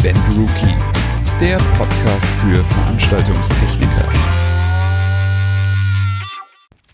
Event 0.00 0.18
Rookie, 0.36 0.76
der 1.40 1.56
Podcast 1.76 2.26
für 2.40 2.64
Veranstaltungstechniker. 2.64 4.08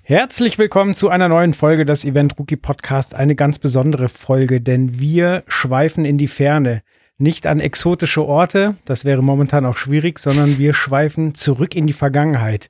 Herzlich 0.03 0.57
willkommen 0.57 0.95
zu 0.95 1.11
einer 1.11 1.29
neuen 1.29 1.53
Folge 1.53 1.85
des 1.85 2.07
Event 2.07 2.39
Rookie 2.39 2.57
Podcast. 2.57 3.14
Eine 3.14 3.35
ganz 3.35 3.59
besondere 3.59 4.09
Folge, 4.09 4.62
denn 4.62 4.98
wir 4.98 5.43
schweifen 5.48 6.07
in 6.07 6.17
die 6.17 6.29
Ferne. 6.29 6.82
Nicht 7.17 7.46
an 7.46 7.61
exotische 7.61 8.27
Orte, 8.27 8.75
das 8.87 9.05
wäre 9.05 9.23
momentan 9.23 9.65
auch 9.67 9.77
schwierig, 9.77 10.19
sondern 10.19 10.59
wir 10.59 10.75
schweifen 10.75 11.37
zurück 11.37 11.77
in 11.77 11.87
die 11.87 11.93
Vergangenheit. 11.93 12.69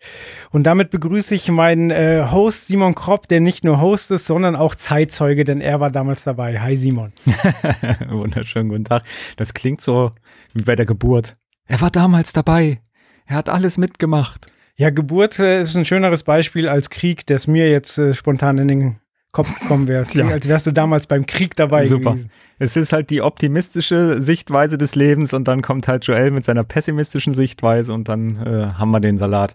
Und 0.50 0.64
damit 0.64 0.90
begrüße 0.90 1.34
ich 1.34 1.48
meinen 1.48 1.90
äh, 1.90 2.26
Host 2.30 2.66
Simon 2.66 2.94
Kropp, 2.94 3.26
der 3.26 3.40
nicht 3.40 3.64
nur 3.64 3.80
Host 3.80 4.10
ist, 4.10 4.26
sondern 4.26 4.54
auch 4.54 4.74
Zeitzeuge, 4.74 5.44
denn 5.44 5.62
er 5.62 5.80
war 5.80 5.90
damals 5.90 6.24
dabei. 6.24 6.60
Hi 6.60 6.76
Simon. 6.76 7.14
Wunderschönen 8.10 8.68
guten 8.68 8.84
Tag. 8.84 9.04
Das 9.36 9.54
klingt 9.54 9.80
so 9.80 10.12
wie 10.52 10.62
bei 10.62 10.76
der 10.76 10.84
Geburt. 10.84 11.32
Er 11.66 11.80
war 11.80 11.90
damals 11.90 12.34
dabei. 12.34 12.82
Er 13.24 13.36
hat 13.36 13.48
alles 13.48 13.78
mitgemacht. 13.78 14.52
Ja, 14.76 14.90
Geburt 14.90 15.38
äh, 15.38 15.62
ist 15.62 15.74
ein 15.74 15.86
schöneres 15.86 16.22
Beispiel 16.22 16.68
als 16.68 16.90
Krieg, 16.90 17.26
das 17.26 17.46
mir 17.46 17.70
jetzt 17.70 17.96
äh, 17.96 18.12
spontan 18.12 18.58
in 18.58 18.68
den 18.68 19.00
Kopf 19.34 19.58
gekommen 19.58 19.88
wärst. 19.88 20.18
Als 20.20 20.48
wärst 20.48 20.66
du 20.66 20.70
damals 20.70 21.06
beim 21.06 21.26
Krieg 21.26 21.56
dabei 21.56 21.86
Super. 21.86 22.12
gewesen. 22.12 22.30
Es 22.64 22.76
ist 22.76 22.94
halt 22.94 23.10
die 23.10 23.20
optimistische 23.20 24.22
Sichtweise 24.22 24.78
des 24.78 24.94
Lebens 24.94 25.34
und 25.34 25.46
dann 25.46 25.60
kommt 25.60 25.86
halt 25.86 26.06
Joel 26.06 26.30
mit 26.30 26.46
seiner 26.46 26.64
pessimistischen 26.64 27.34
Sichtweise 27.34 27.92
und 27.92 28.08
dann 28.08 28.36
äh, 28.36 28.72
haben 28.78 28.90
wir 28.90 29.00
den 29.00 29.18
Salat. 29.18 29.54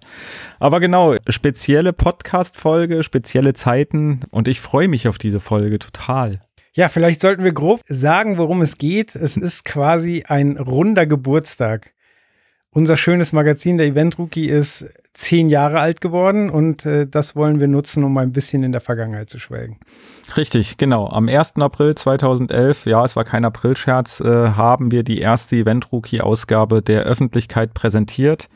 Aber 0.60 0.80
genau, 0.80 1.16
spezielle 1.28 1.92
Podcast-Folge, 1.92 3.02
spezielle 3.02 3.56
Zeiten 3.56 4.22
und 4.30 4.48
ich 4.48 4.62
freue 4.62 4.88
mich 4.88 5.08
auf 5.08 5.18
diese 5.18 5.40
Folge 5.40 5.80
total. 5.80 6.40
Ja, 6.74 6.88
vielleicht 6.88 7.22
sollten 7.22 7.44
wir 7.44 7.52
grob 7.52 7.82
sagen, 7.88 8.38
worum 8.38 8.62
es 8.62 8.78
geht. 8.78 9.16
Es 9.16 9.38
ist 9.38 9.66
quasi 9.66 10.26
ein 10.28 10.58
runder 10.58 11.08
Geburtstag. 11.08 11.94
Unser 12.72 12.98
schönes 12.98 13.34
Magazin, 13.34 13.80
der 13.80 13.88
Event 13.88 14.20
Rookie, 14.20 14.48
ist 14.48 14.88
zehn 15.14 15.50
Jahre 15.50 15.80
alt 15.80 16.02
geworden 16.02 16.52
und 16.52 16.86
äh, 16.86 17.08
das 17.08 17.36
wollen 17.36 17.60
wir 17.60 17.68
nutzen, 17.68 18.04
um 18.04 18.16
ein 18.20 18.32
bisschen 18.32 18.62
in 18.62 18.72
der 18.72 18.80
Vergangenheit 18.80 19.30
zu 19.30 19.40
schwelgen. 19.40 19.80
Richtig, 20.38 20.78
genau. 20.78 21.10
Am 21.10 21.28
1. 21.28 21.56
April 21.58 21.96
2011, 21.96 22.86
ja, 22.86 23.04
es 23.04 23.16
war 23.16 23.24
kein 23.24 23.44
Aprilscherz, 23.44 24.20
äh, 24.20 24.50
haben 24.52 24.92
wir 24.92 25.02
die 25.02 25.20
erste 25.20 25.56
Event 25.56 25.92
Rookie 25.92 26.22
Ausgabe 26.22 26.84
der 26.84 27.04
Öffentlichkeit 27.04 27.74
präsentiert 27.74 28.50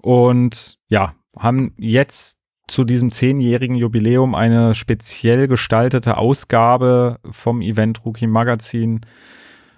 und 0.00 0.78
ja, 0.86 1.14
haben 1.36 1.74
jetzt 1.76 2.38
zu 2.68 2.84
diesem 2.84 3.10
zehnjährigen 3.10 3.76
Jubiläum 3.76 4.34
eine 4.34 4.74
speziell 4.76 5.48
gestaltete 5.48 6.18
Ausgabe 6.18 7.18
vom 7.30 7.62
Event 7.62 8.04
Rookie 8.04 8.26
Magazin 8.28 9.00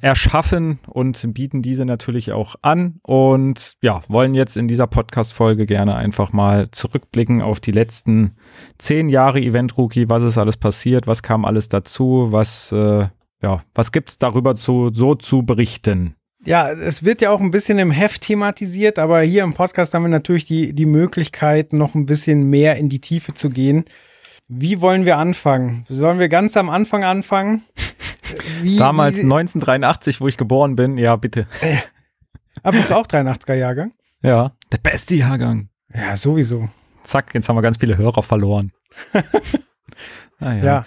erschaffen 0.00 0.78
und 0.88 1.34
bieten 1.34 1.62
diese 1.62 1.84
natürlich 1.84 2.32
auch 2.32 2.56
an 2.62 3.00
und 3.02 3.74
ja, 3.82 4.02
wollen 4.08 4.34
jetzt 4.34 4.56
in 4.56 4.68
dieser 4.68 4.86
Podcast-Folge 4.86 5.66
gerne 5.66 5.96
einfach 5.96 6.32
mal 6.32 6.70
zurückblicken 6.70 7.42
auf 7.42 7.60
die 7.60 7.72
letzten 7.72 8.36
zehn 8.78 9.08
Jahre 9.08 9.40
Event 9.40 9.76
Rookie, 9.76 10.08
was 10.08 10.22
ist 10.22 10.38
alles 10.38 10.56
passiert, 10.56 11.06
was 11.06 11.22
kam 11.22 11.44
alles 11.44 11.68
dazu, 11.68 12.28
was, 12.30 12.72
äh, 12.72 13.06
ja, 13.42 13.62
was 13.74 13.92
gibt's 13.92 14.18
darüber 14.18 14.54
zu, 14.56 14.90
so 14.92 15.14
zu 15.14 15.42
berichten? 15.42 16.14
Ja, 16.44 16.70
es 16.70 17.04
wird 17.04 17.20
ja 17.20 17.30
auch 17.30 17.40
ein 17.40 17.50
bisschen 17.50 17.78
im 17.78 17.90
Heft 17.90 18.22
thematisiert, 18.22 18.98
aber 18.98 19.20
hier 19.22 19.42
im 19.42 19.54
Podcast 19.54 19.92
haben 19.92 20.04
wir 20.04 20.08
natürlich 20.08 20.44
die, 20.44 20.72
die 20.72 20.86
Möglichkeit, 20.86 21.72
noch 21.72 21.94
ein 21.94 22.06
bisschen 22.06 22.48
mehr 22.48 22.76
in 22.76 22.88
die 22.88 23.00
Tiefe 23.00 23.34
zu 23.34 23.50
gehen. 23.50 23.84
Wie 24.48 24.80
wollen 24.80 25.04
wir 25.04 25.18
anfangen? 25.18 25.84
Sollen 25.88 26.20
wir 26.20 26.28
ganz 26.28 26.56
am 26.56 26.70
Anfang 26.70 27.04
anfangen? 27.04 27.64
Wie, 28.62 28.76
Damals 28.76 29.16
wie, 29.16 29.22
1983, 29.22 30.20
wo 30.20 30.28
ich 30.28 30.36
geboren 30.36 30.76
bin, 30.76 30.98
ja, 30.98 31.16
bitte. 31.16 31.46
Äh, 31.60 31.78
aber 32.62 32.76
bist 32.76 32.90
du 32.90 32.94
auch 32.94 33.06
83er 33.06 33.54
Jahrgang? 33.54 33.92
Ja, 34.22 34.52
der 34.72 34.78
beste 34.78 35.14
Jahrgang. 35.14 35.68
Ja, 35.94 36.16
sowieso. 36.16 36.68
Zack, 37.04 37.34
jetzt 37.34 37.48
haben 37.48 37.56
wir 37.56 37.62
ganz 37.62 37.78
viele 37.78 37.96
Hörer 37.96 38.22
verloren. 38.22 38.72
naja. 40.38 40.64
Ja. 40.64 40.84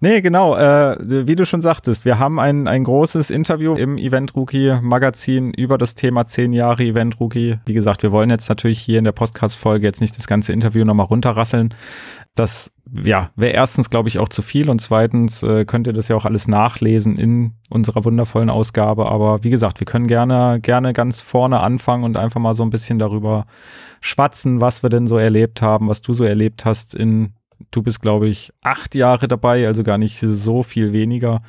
Nee, 0.00 0.20
genau. 0.20 0.56
Äh, 0.56 1.26
wie 1.26 1.36
du 1.36 1.46
schon 1.46 1.62
sagtest, 1.62 2.04
wir 2.04 2.18
haben 2.18 2.38
ein, 2.38 2.68
ein 2.68 2.84
großes 2.84 3.30
Interview 3.30 3.74
im 3.74 3.96
Event 3.96 4.36
Rookie 4.36 4.76
Magazin 4.82 5.54
über 5.54 5.78
das 5.78 5.94
Thema 5.94 6.26
10 6.26 6.52
Jahre 6.52 6.82
Event 6.82 7.18
Rookie. 7.18 7.58
Wie 7.64 7.72
gesagt, 7.72 8.02
wir 8.02 8.12
wollen 8.12 8.28
jetzt 8.28 8.48
natürlich 8.48 8.80
hier 8.80 8.98
in 8.98 9.04
der 9.04 9.12
Podcast-Folge 9.12 9.86
jetzt 9.86 10.00
nicht 10.00 10.16
das 10.18 10.26
ganze 10.26 10.52
Interview 10.52 10.84
nochmal 10.84 11.06
runterrasseln. 11.06 11.74
Das 12.34 12.70
ja, 12.92 13.30
wäre 13.34 13.52
erstens, 13.52 13.90
glaube 13.90 14.08
ich, 14.08 14.18
auch 14.18 14.28
zu 14.28 14.42
viel 14.42 14.70
und 14.70 14.80
zweitens 14.80 15.42
äh, 15.42 15.64
könnt 15.64 15.86
ihr 15.86 15.92
das 15.92 16.08
ja 16.08 16.16
auch 16.16 16.24
alles 16.24 16.46
nachlesen 16.46 17.18
in 17.18 17.54
unserer 17.68 18.04
wundervollen 18.04 18.50
Ausgabe. 18.50 19.06
Aber 19.06 19.42
wie 19.42 19.50
gesagt, 19.50 19.80
wir 19.80 19.86
können 19.86 20.06
gerne, 20.06 20.60
gerne 20.60 20.92
ganz 20.92 21.20
vorne 21.20 21.60
anfangen 21.60 22.04
und 22.04 22.16
einfach 22.16 22.40
mal 22.40 22.54
so 22.54 22.62
ein 22.62 22.70
bisschen 22.70 22.98
darüber 22.98 23.46
schwatzen, 24.00 24.60
was 24.60 24.82
wir 24.82 24.90
denn 24.90 25.06
so 25.06 25.18
erlebt 25.18 25.62
haben, 25.62 25.88
was 25.88 26.00
du 26.00 26.12
so 26.12 26.24
erlebt 26.24 26.64
hast 26.64 26.94
in, 26.94 27.34
du 27.72 27.82
bist, 27.82 28.02
glaube 28.02 28.28
ich, 28.28 28.52
acht 28.62 28.94
Jahre 28.94 29.26
dabei, 29.26 29.66
also 29.66 29.82
gar 29.82 29.98
nicht 29.98 30.20
so 30.20 30.62
viel 30.62 30.92
weniger. 30.92 31.42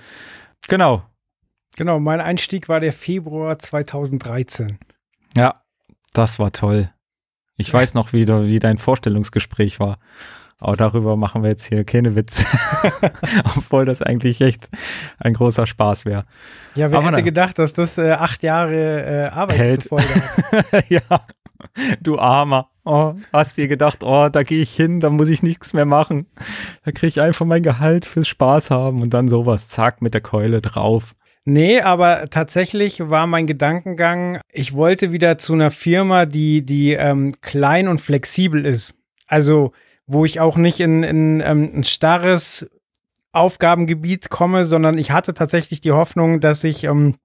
Genau. 0.67 1.03
Genau, 1.75 1.99
mein 1.99 2.19
Einstieg 2.19 2.67
war 2.67 2.79
der 2.79 2.93
Februar 2.93 3.59
2013. 3.59 4.79
Ja, 5.35 5.61
das 6.13 6.39
war 6.39 6.51
toll. 6.51 6.89
Ich 7.57 7.71
weiß 7.71 7.93
noch 7.93 8.13
wieder, 8.13 8.47
wie 8.47 8.57
dein 8.57 8.79
Vorstellungsgespräch 8.79 9.79
war. 9.79 9.99
Aber 10.59 10.75
darüber 10.75 11.15
machen 11.15 11.43
wir 11.43 11.49
jetzt 11.49 11.65
hier 11.67 11.83
keine 11.83 12.15
Witze. 12.15 12.45
Obwohl 13.55 13.85
das 13.85 14.01
eigentlich 14.01 14.41
echt 14.41 14.69
ein 15.19 15.33
großer 15.33 15.67
Spaß 15.67 16.05
wäre. 16.05 16.25
Ja, 16.73 16.89
wer 16.89 16.97
Aber 16.97 17.07
hätte 17.07 17.17
na. 17.17 17.21
gedacht, 17.21 17.59
dass 17.59 17.73
das 17.73 17.97
äh, 17.97 18.11
acht 18.11 18.41
Jahre 18.41 19.03
äh, 19.03 19.29
Arbeit 19.29 19.57
Hält. 19.57 19.81
zur 19.83 19.99
Folge 19.99 20.21
hat. 20.61 20.85
ja, 20.89 21.01
du 22.01 22.17
Armer. 22.17 22.69
Oh, 22.85 23.13
hast 23.33 23.57
dir 23.57 23.67
gedacht, 23.67 24.03
oh, 24.03 24.29
da 24.29 24.43
gehe 24.43 24.61
ich 24.61 24.73
hin, 24.73 24.99
da 24.99 25.09
muss 25.09 25.29
ich 25.29 25.43
nichts 25.43 25.73
mehr 25.73 25.85
machen. 25.85 26.25
Da 26.85 26.91
kriege 26.91 27.07
ich 27.07 27.21
einfach 27.21 27.45
mein 27.45 27.61
Gehalt 27.61 28.05
fürs 28.05 28.29
Spaß 28.29 28.71
haben 28.71 29.01
und 29.01 29.13
dann 29.13 29.27
sowas, 29.27 29.67
zack, 29.67 30.01
mit 30.01 30.13
der 30.13 30.21
Keule 30.21 30.61
drauf. 30.61 31.13
Nee, 31.43 31.81
aber 31.81 32.29
tatsächlich 32.29 33.09
war 33.09 33.27
mein 33.27 33.45
Gedankengang, 33.45 34.39
ich 34.51 34.73
wollte 34.73 35.11
wieder 35.11 35.37
zu 35.37 35.53
einer 35.53 35.69
Firma, 35.69 36.25
die, 36.25 36.65
die 36.65 36.93
ähm, 36.93 37.33
klein 37.41 37.87
und 37.87 38.01
flexibel 38.01 38.65
ist. 38.65 38.95
Also 39.27 39.73
wo 40.07 40.25
ich 40.25 40.39
auch 40.39 40.57
nicht 40.57 40.79
in, 40.79 41.03
in 41.03 41.41
ähm, 41.41 41.71
ein 41.75 41.83
starres 41.83 42.67
Aufgabengebiet 43.33 44.29
komme, 44.29 44.65
sondern 44.65 44.97
ich 44.97 45.11
hatte 45.11 45.33
tatsächlich 45.33 45.81
die 45.81 45.91
Hoffnung, 45.91 46.39
dass 46.39 46.61
sich 46.61 46.85
ähm, 46.85 47.15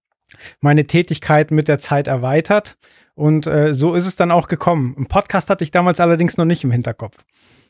meine 0.60 0.86
Tätigkeit 0.86 1.50
mit 1.50 1.68
der 1.68 1.78
Zeit 1.78 2.08
erweitert. 2.08 2.76
Und 3.14 3.46
äh, 3.46 3.72
so 3.72 3.94
ist 3.94 4.06
es 4.06 4.16
dann 4.16 4.30
auch 4.30 4.48
gekommen. 4.48 4.94
Ein 4.98 5.06
Podcast 5.06 5.48
hatte 5.48 5.64
ich 5.64 5.70
damals 5.70 6.00
allerdings 6.00 6.36
noch 6.36 6.44
nicht 6.44 6.64
im 6.64 6.70
Hinterkopf. 6.70 7.16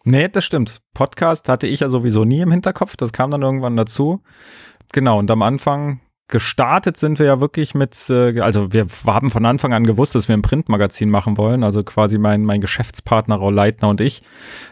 Nee, 0.05 0.29
das 0.29 0.45
stimmt. 0.45 0.81
Podcast 0.95 1.49
hatte 1.49 1.67
ich 1.67 1.81
ja 1.81 1.89
sowieso 1.89 2.25
nie 2.25 2.41
im 2.41 2.51
Hinterkopf. 2.51 2.97
Das 2.97 3.13
kam 3.13 3.31
dann 3.31 3.43
irgendwann 3.43 3.77
dazu. 3.77 4.23
Genau, 4.93 5.19
und 5.19 5.31
am 5.31 5.43
Anfang 5.43 6.01
gestartet 6.33 6.97
sind 6.97 7.19
wir 7.19 7.27
ja 7.27 7.41
wirklich 7.41 7.75
mit, 7.75 8.09
äh, 8.09 8.41
also 8.41 8.73
wir 8.73 8.87
haben 9.07 9.31
von 9.31 9.45
Anfang 9.45 9.75
an 9.75 9.85
gewusst, 9.85 10.15
dass 10.15 10.29
wir 10.29 10.37
ein 10.37 10.43
Printmagazin 10.43 11.11
machen 11.11 11.37
wollen, 11.37 11.63
also 11.63 11.85
quasi 11.85 12.17
mein, 12.17 12.43
mein 12.43 12.63
Geschäftspartner 12.63 13.37
Raul 13.37 13.55
Leitner 13.55 13.89
und 13.89 14.01
ich. 14.01 14.23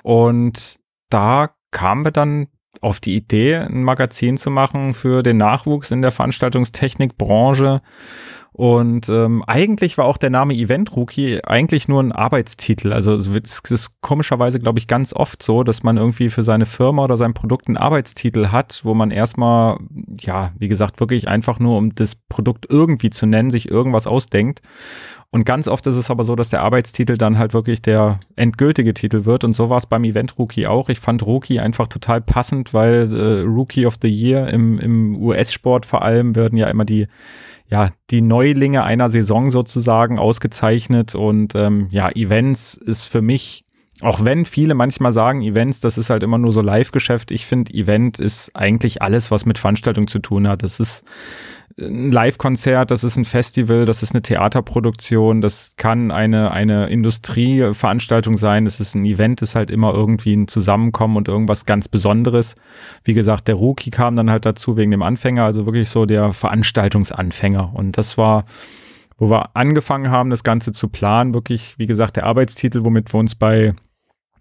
Und 0.03 0.81
da 1.11 1.51
kamen 1.71 2.05
wir 2.05 2.13
dann 2.13 2.49
auf 2.81 2.99
die 2.99 3.15
Idee, 3.15 3.57
ein 3.57 3.85
Magazin 3.85 4.39
zu 4.39 4.51
machen 4.51 4.95
für 4.95 5.23
den 5.23 5.37
Nachwuchs 5.37 5.91
in 5.91 6.01
der 6.01 6.13
Veranstaltungstechnikbranche 6.13 7.83
und 8.53 9.09
ähm, 9.09 9.45
eigentlich 9.47 9.97
war 9.97 10.07
auch 10.07 10.17
der 10.17 10.31
Name 10.31 10.55
Event 10.55 10.97
Rookie 10.97 11.41
eigentlich 11.45 11.87
nur 11.87 12.03
ein 12.03 12.11
Arbeitstitel. 12.11 12.93
Also 12.93 13.15
es 13.15 13.61
ist 13.71 14.01
komischerweise, 14.01 14.59
glaube 14.59 14.81
ich, 14.81 14.89
ganz 14.89 15.13
oft 15.13 15.43
so, 15.43 15.63
dass 15.63 15.85
man 15.85 15.97
irgendwie 15.97 16.31
für 16.31 16.43
seine 16.43 16.67
Firma 16.67 17.05
oder 17.05 17.17
sein 17.17 17.33
Produkt 17.33 17.69
einen 17.69 17.77
Arbeitstitel 17.77 18.49
hat, 18.49 18.81
wo 18.83 18.93
man 18.93 19.13
erstmal, 19.13 19.79
ja, 20.19 20.51
wie 20.59 20.69
gesagt, 20.69 20.99
wirklich 20.99 21.29
einfach 21.29 21.61
nur, 21.61 21.79
um 21.79 21.95
das 21.95 22.17
Produkt 22.17 22.67
irgendwie 22.69 23.11
zu 23.11 23.27
nennen, 23.27 23.51
sich 23.51 23.71
irgendwas 23.71 24.09
ausdenkt. 24.09 24.63
Und 25.33 25.45
ganz 25.45 25.69
oft 25.69 25.87
ist 25.87 25.95
es 25.95 26.11
aber 26.11 26.25
so, 26.25 26.35
dass 26.35 26.49
der 26.49 26.63
Arbeitstitel 26.63 27.17
dann 27.17 27.39
halt 27.39 27.55
wirklich 27.55 27.81
der 27.83 28.19
endgültige 28.35 28.95
Titel 28.95 29.27
wird. 29.27 29.45
Und 29.45 29.55
so 29.55 29.71
war 29.71 29.79
es 29.79 29.87
beim 29.87 30.03
Event 30.03 30.37
Rookie 30.41 30.67
auch. 30.67 30.89
Ich 30.89 30.99
fand 30.99 31.25
Rookie 31.25 31.61
einfach 31.61 31.87
total 31.87 32.21
passend, 32.21 32.75
weil 32.75 33.15
äh, 33.15 33.43
Rookie 33.43 33.87
of 33.87 33.95
the 34.03 34.09
Year 34.09 34.49
im, 34.49 34.81
im 34.81 35.17
US-Sport 35.23 35.87
vor 35.87 36.03
allem 36.03 36.35
werden 36.35 36.59
ja 36.59 36.67
immer 36.67 36.85
die 36.85 37.07
ja, 37.71 37.91
die 38.11 38.21
Neulinge 38.21 38.83
einer 38.83 39.11
Saison 39.11 39.51
sozusagen 39.51 40.19
ausgezeichnet 40.19 41.15
und 41.15 41.55
ähm, 41.55 41.89
ja, 41.91 42.11
Events 42.11 42.75
ist 42.75 43.05
für 43.05 43.23
mich, 43.23 43.65
auch 44.01 44.25
wenn 44.25 44.45
viele 44.45 44.75
manchmal 44.75 45.13
sagen, 45.13 45.43
Events, 45.43 45.81
das 45.81 45.97
ist 45.97 46.11
halt 46.11 46.25
immer 46.25 46.39
nur 46.39 46.53
so 46.53 46.63
Live-Geschäft, 46.63 47.31
ich 47.31 47.47
finde, 47.47 47.73
Event 47.73 48.19
ist 48.19 48.57
eigentlich 48.57 49.03
alles, 49.03 49.31
was 49.31 49.47
mit 49.47 49.59
Veranstaltung 49.59 50.09
zu 50.09 50.19
tun 50.19 50.49
hat. 50.49 50.63
Das 50.65 50.81
ist 50.81 51.05
ein 51.79 52.11
Live-Konzert, 52.11 52.91
das 52.91 53.05
ist 53.05 53.17
ein 53.17 53.25
Festival, 53.25 53.85
das 53.85 54.03
ist 54.03 54.13
eine 54.13 54.23
Theaterproduktion, 54.23 55.41
das 55.41 55.75
kann 55.77 56.11
eine, 56.11 56.51
eine 56.51 56.89
Industrieveranstaltung 56.89 58.37
sein, 58.37 58.65
das 58.65 58.81
ist 58.81 58.95
ein 58.95 59.05
Event, 59.05 59.41
ist 59.43 59.55
halt 59.55 59.71
immer 59.71 59.95
irgendwie 59.95 60.35
ein 60.35 60.49
Zusammenkommen 60.49 61.17
und 61.17 61.29
irgendwas 61.29 61.67
ganz 61.67 61.89
Besonderes. 61.89 62.57
Wie 63.05 63.15
gesagt, 63.15 63.49
der 63.49 63.55
Rookie 63.55 63.91
kam 63.91 64.17
dann 64.17 64.31
halt 64.31 64.47
dazu 64.47 64.77
wegen 64.77 64.91
dem 64.91 65.03
Anfänger, 65.03 65.45
also 65.45 65.67
wirklich 65.67 65.89
so 65.89 66.07
der 66.07 66.33
Veranstaltungsanfänger. 66.33 67.73
Und 67.75 67.97
das 67.97 68.19
war, 68.19 68.45
wo 69.17 69.31
wir 69.31 69.55
angefangen 69.55 70.11
haben, 70.11 70.31
das 70.31 70.43
Ganze 70.43 70.73
zu 70.73 70.89
planen. 70.89 71.35
Wirklich, 71.35 71.79
wie 71.79 71.87
gesagt, 71.87 72.17
der 72.17 72.25
Arbeitstitel, 72.25 72.85
womit 72.85 73.13
wir 73.15 73.21
uns 73.21 73.35
bei 73.35 73.75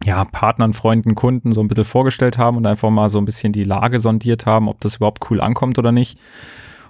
ja, 0.04 0.24
Partnern, 0.26 0.74
Freunden, 0.74 1.16
Kunden 1.16 1.52
so 1.52 1.62
ein 1.62 1.68
bisschen 1.68 1.84
vorgestellt 1.84 2.38
haben 2.38 2.58
und 2.58 2.66
einfach 2.66 2.90
mal 2.90 3.10
so 3.10 3.18
ein 3.20 3.26
bisschen 3.26 3.52
die 3.52 3.66
Lage 3.66 4.00
sondiert 4.00 4.46
haben, 4.46 4.70
ob 4.70 4.80
das 4.80 4.96
überhaupt 4.96 5.30
cool 5.30 5.42
ankommt 5.42 5.78
oder 5.78 5.92
nicht. 5.92 6.18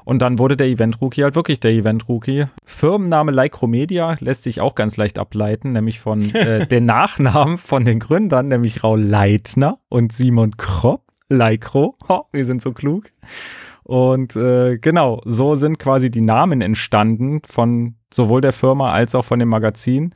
Und 0.06 0.22
dann 0.22 0.40
wurde 0.40 0.58
der 0.58 0.68
Event 0.68 1.02
Rookie 1.02 1.24
halt 1.24 1.36
wirklich 1.36 1.60
der 1.60 1.72
Event 1.72 2.08
Rookie. 2.10 2.46
Firmenname 2.64 3.32
Lycromedia 3.32 4.16
lässt 4.20 4.44
sich 4.44 4.62
auch 4.62 4.76
ganz 4.76 4.98
leicht 4.98 5.20
ableiten, 5.20 5.72
nämlich 5.72 6.00
von 6.00 6.22
äh, 6.36 6.68
den 6.68 6.86
Nachnamen 6.86 7.58
von 7.58 7.86
den 7.86 8.00
Gründern, 8.00 8.48
nämlich 8.48 8.84
Raul 8.84 9.02
Leitner 9.02 9.80
und 9.90 10.14
Simon 10.14 10.58
Kropp. 10.58 11.04
Lycro. 11.30 11.96
Oh, 12.08 12.22
wir 12.32 12.44
sind 12.44 12.62
so 12.62 12.74
klug. 12.74 13.06
Und 13.84 14.36
äh, 14.36 14.78
genau, 14.78 15.22
so 15.26 15.56
sind 15.56 15.80
quasi 15.80 16.12
die 16.12 16.22
Namen 16.22 16.62
entstanden 16.62 17.42
von 17.48 17.96
sowohl 18.14 18.42
der 18.42 18.54
Firma 18.54 18.92
als 18.92 19.16
auch 19.16 19.26
von 19.26 19.40
dem 19.40 19.50
Magazin. 19.50 20.14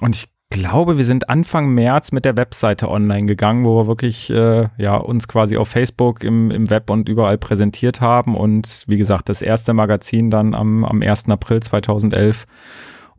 Und 0.00 0.16
ich 0.16 0.28
glaube, 0.50 0.98
wir 0.98 1.04
sind 1.04 1.28
Anfang 1.28 1.70
März 1.70 2.10
mit 2.10 2.24
der 2.24 2.36
Webseite 2.36 2.90
online 2.90 3.26
gegangen, 3.26 3.64
wo 3.64 3.78
wir 3.78 3.86
wirklich 3.86 4.30
äh, 4.30 4.68
ja 4.78 4.96
uns 4.96 5.28
quasi 5.28 5.56
auf 5.56 5.68
Facebook, 5.68 6.24
im, 6.24 6.50
im 6.50 6.68
Web 6.70 6.90
und 6.90 7.08
überall 7.08 7.38
präsentiert 7.38 8.00
haben. 8.00 8.34
Und 8.34 8.84
wie 8.88 8.98
gesagt, 8.98 9.28
das 9.28 9.42
erste 9.42 9.72
Magazin 9.72 10.30
dann 10.30 10.54
am, 10.54 10.84
am 10.84 11.02
1. 11.02 11.28
April 11.28 11.60
2011. 11.60 12.46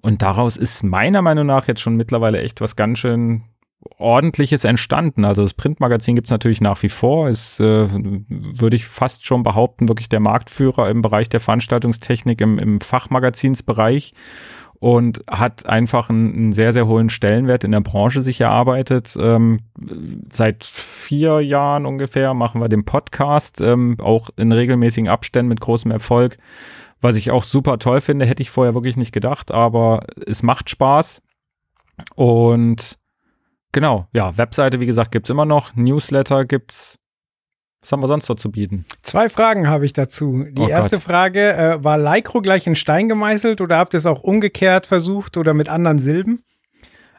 Und 0.02 0.22
daraus 0.22 0.58
ist 0.58 0.84
meiner 0.84 1.22
Meinung 1.22 1.46
nach 1.46 1.68
jetzt 1.68 1.82
schon 1.82 1.96
mittlerweile 1.96 2.42
echt 2.42 2.60
was 2.60 2.76
ganz 2.76 3.00
schön 3.00 3.44
ordentliches 3.98 4.64
entstanden. 4.64 5.26
Also 5.26 5.42
das 5.42 5.54
Printmagazin 5.54 6.16
gibt 6.16 6.28
es 6.28 6.32
natürlich 6.32 6.62
nach 6.62 6.82
wie 6.84 6.90
vor. 6.90 7.30
Ist, 7.30 7.60
äh, 7.60 7.88
würde 7.90 8.76
ich 8.76 8.86
fast 8.86 9.26
schon 9.26 9.44
behaupten, 9.44 9.88
wirklich 9.88 10.10
der 10.10 10.20
Marktführer 10.20 10.90
im 10.90 11.02
Bereich 11.02 11.30
der 11.30 11.40
Veranstaltungstechnik 11.40 12.42
im, 12.42 12.60
im 12.60 12.82
Fachmagazinsbereich 12.82 14.14
und 14.82 15.24
hat 15.30 15.68
einfach 15.68 16.10
einen, 16.10 16.34
einen, 16.34 16.54
sehr, 16.54 16.74
sehr 16.74 16.88
hohen 16.88 17.12
Stellenwert 17.12 17.64
in 17.64 17.72
der 17.72 17.82
Branche 17.82 18.24
sich 18.24 18.42
erarbeitet. 18.42 19.16
Ähm, 19.18 19.60
seit 20.34 20.66
vier 20.66 21.40
Jahren 21.42 21.86
ungefähr 21.86 22.34
machen 22.34 22.60
wir 22.60 22.68
den 22.68 22.84
Podcast, 22.84 23.62
ähm, 23.62 23.98
auch 24.02 24.32
in 24.38 24.52
regelmäßigen 24.52 25.08
Abständen 25.08 25.50
mit 25.50 25.62
großem 25.62 25.92
Erfolg. 25.92 26.40
Was 27.00 27.16
ich 27.16 27.30
auch 27.30 27.44
super 27.44 27.78
toll 27.78 28.02
finde, 28.02 28.26
hätte 28.26 28.42
ich 28.42 28.50
vorher 28.50 28.74
wirklich 28.74 28.98
nicht 28.98 29.12
gedacht, 29.12 29.52
aber 29.52 30.00
es 30.26 30.42
macht 30.42 30.72
Spaß. 30.72 31.22
Und 32.16 32.98
genau, 33.72 34.08
ja, 34.14 34.36
Webseite, 34.36 34.80
wie 34.80 34.88
gesagt, 34.88 35.12
gibt's 35.12 35.30
immer 35.30 35.46
noch, 35.46 35.76
Newsletter 35.76 36.44
gibt's 36.44 36.98
was 37.82 37.92
haben 37.92 38.04
wir 38.04 38.08
sonst 38.08 38.30
noch 38.30 38.36
zu 38.36 38.52
bieten? 38.52 38.86
Zwei 39.02 39.28
Fragen 39.28 39.68
habe 39.68 39.86
ich 39.86 39.94
dazu. 39.94 40.46
Die 40.50 40.62
oh 40.62 40.68
erste 40.68 40.98
Gott. 40.98 41.04
Frage, 41.04 41.54
äh, 41.54 41.84
war 41.84 41.98
Lycro 41.98 42.42
gleich 42.42 42.68
in 42.68 42.76
Stein 42.76 43.10
gemeißelt 43.10 43.60
oder 43.60 43.78
habt 43.78 43.96
ihr 43.96 43.98
es 43.98 44.06
auch 44.06 44.22
umgekehrt 44.22 44.86
versucht 44.86 45.36
oder 45.38 45.54
mit 45.54 45.68
anderen 45.68 45.98
Silben? 45.98 46.44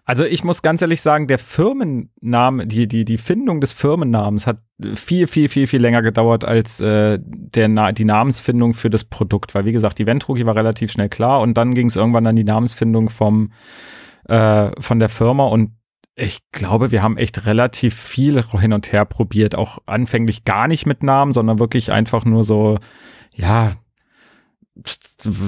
Also 0.05 0.25
ich 0.25 0.43
muss 0.43 0.63
ganz 0.63 0.83
ehrlich 0.83 1.01
sagen, 1.01 1.29
der 1.29 1.39
Firmenname, 1.39 2.67
die, 2.67 2.89
die, 2.89 3.05
die 3.05 3.19
Findung 3.19 3.61
des 3.61 3.73
Firmennamens 3.73 4.49
hat 4.49 4.59
viel, 4.95 5.29
viel, 5.29 5.49
viel, 5.49 5.69
viel 5.69 5.81
länger 5.81 6.03
gedauert 6.03 6.45
als 6.45 6.81
äh, 6.81 7.19
der, 7.23 7.93
die 7.93 8.05
Namensfindung 8.05 8.75
für 8.75 8.91
das 8.91 9.05
Produkt. 9.05 9.55
Weil 9.55 9.65
wie 9.65 9.73
gesagt, 9.73 9.99
die 9.99 10.07
Ventroki 10.07 10.45
war 10.45 10.57
relativ 10.57 10.91
schnell 10.91 11.09
klar 11.09 11.41
und 11.41 11.55
dann 11.57 11.75
ging 11.75 11.87
es 11.87 11.97
irgendwann 11.97 12.27
an 12.27 12.35
die 12.35 12.45
Namensfindung 12.45 13.11
vom, 13.11 13.53
äh, 14.29 14.71
von 14.81 14.99
der 14.99 15.09
Firma 15.09 15.47
und 15.47 15.77
ich 16.15 16.41
glaube, 16.53 16.93
wir 16.93 17.03
haben 17.03 17.17
echt 17.17 17.47
relativ 17.47 17.95
viel 17.95 18.43
hin 18.43 18.73
und 18.73 18.93
her 18.93 19.05
probiert. 19.05 19.55
Auch 19.55 19.79
anfänglich 19.87 20.45
gar 20.45 20.69
nicht 20.69 20.85
mit 20.87 21.03
Namen, 21.03 21.33
sondern 21.33 21.59
wirklich 21.59 21.91
einfach 21.91 22.25
nur 22.25 22.45
so, 22.45 22.79
ja, 23.33 23.73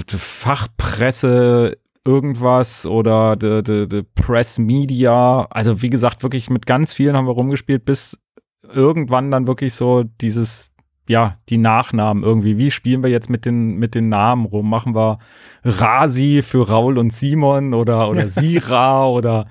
Fachpresse, 0.09 1.77
irgendwas 2.05 2.87
oder 2.87 3.37
the, 3.41 3.63
the, 3.65 3.87
the 3.91 4.03
Press 4.15 4.59
Media. 4.59 5.47
Also 5.51 5.83
wie 5.83 5.91
gesagt, 5.91 6.23
wirklich 6.23 6.51
mit 6.51 6.67
ganz 6.67 6.93
vielen 6.93 7.17
haben 7.17 7.27
wir 7.27 7.33
rumgespielt, 7.33 7.85
bis 7.85 8.19
irgendwann 8.63 9.31
dann 9.31 9.47
wirklich 9.47 9.75
so 9.75 10.05
dieses, 10.21 10.73
ja, 11.09 11.39
die 11.49 11.59
Nachnamen 11.59 12.23
irgendwie. 12.23 12.57
Wie 12.57 12.71
spielen 12.71 13.03
wir 13.03 13.11
jetzt 13.11 13.29
mit 13.29 13.45
den, 13.45 13.77
mit 13.77 13.95
den 13.95 14.09
Namen 14.09 14.47
rum? 14.47 14.69
Machen 14.69 14.95
wir 14.95 15.19
Rasi 15.63 16.43
für 16.43 16.69
Raul 16.69 16.99
und 16.99 17.13
Simon 17.13 17.75
oder, 17.75 18.09
oder 18.09 18.29
Sira 18.29 19.07
oder 19.09 19.47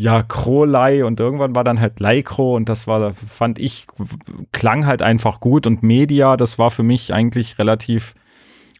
ja, 0.00 0.22
Krolei 0.22 1.04
und 1.04 1.20
irgendwann 1.20 1.54
war 1.54 1.62
dann 1.62 1.78
halt 1.78 2.00
Leikro 2.00 2.56
und 2.56 2.70
das 2.70 2.86
war, 2.86 3.12
fand 3.12 3.58
ich, 3.58 3.86
klang 4.50 4.86
halt 4.86 5.02
einfach 5.02 5.40
gut 5.40 5.66
und 5.66 5.82
Media, 5.82 6.38
das 6.38 6.58
war 6.58 6.70
für 6.70 6.82
mich 6.82 7.12
eigentlich 7.12 7.58
relativ 7.58 8.14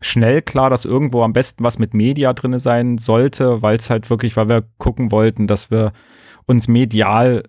schnell 0.00 0.40
klar, 0.40 0.70
dass 0.70 0.86
irgendwo 0.86 1.22
am 1.22 1.34
besten 1.34 1.62
was 1.62 1.78
mit 1.78 1.92
Media 1.92 2.32
drinne 2.32 2.58
sein 2.58 2.96
sollte, 2.96 3.60
weil 3.60 3.76
es 3.76 3.90
halt 3.90 4.08
wirklich, 4.08 4.38
weil 4.38 4.48
wir 4.48 4.64
gucken 4.78 5.12
wollten, 5.12 5.46
dass 5.46 5.70
wir 5.70 5.92
uns 6.46 6.68
medial 6.68 7.42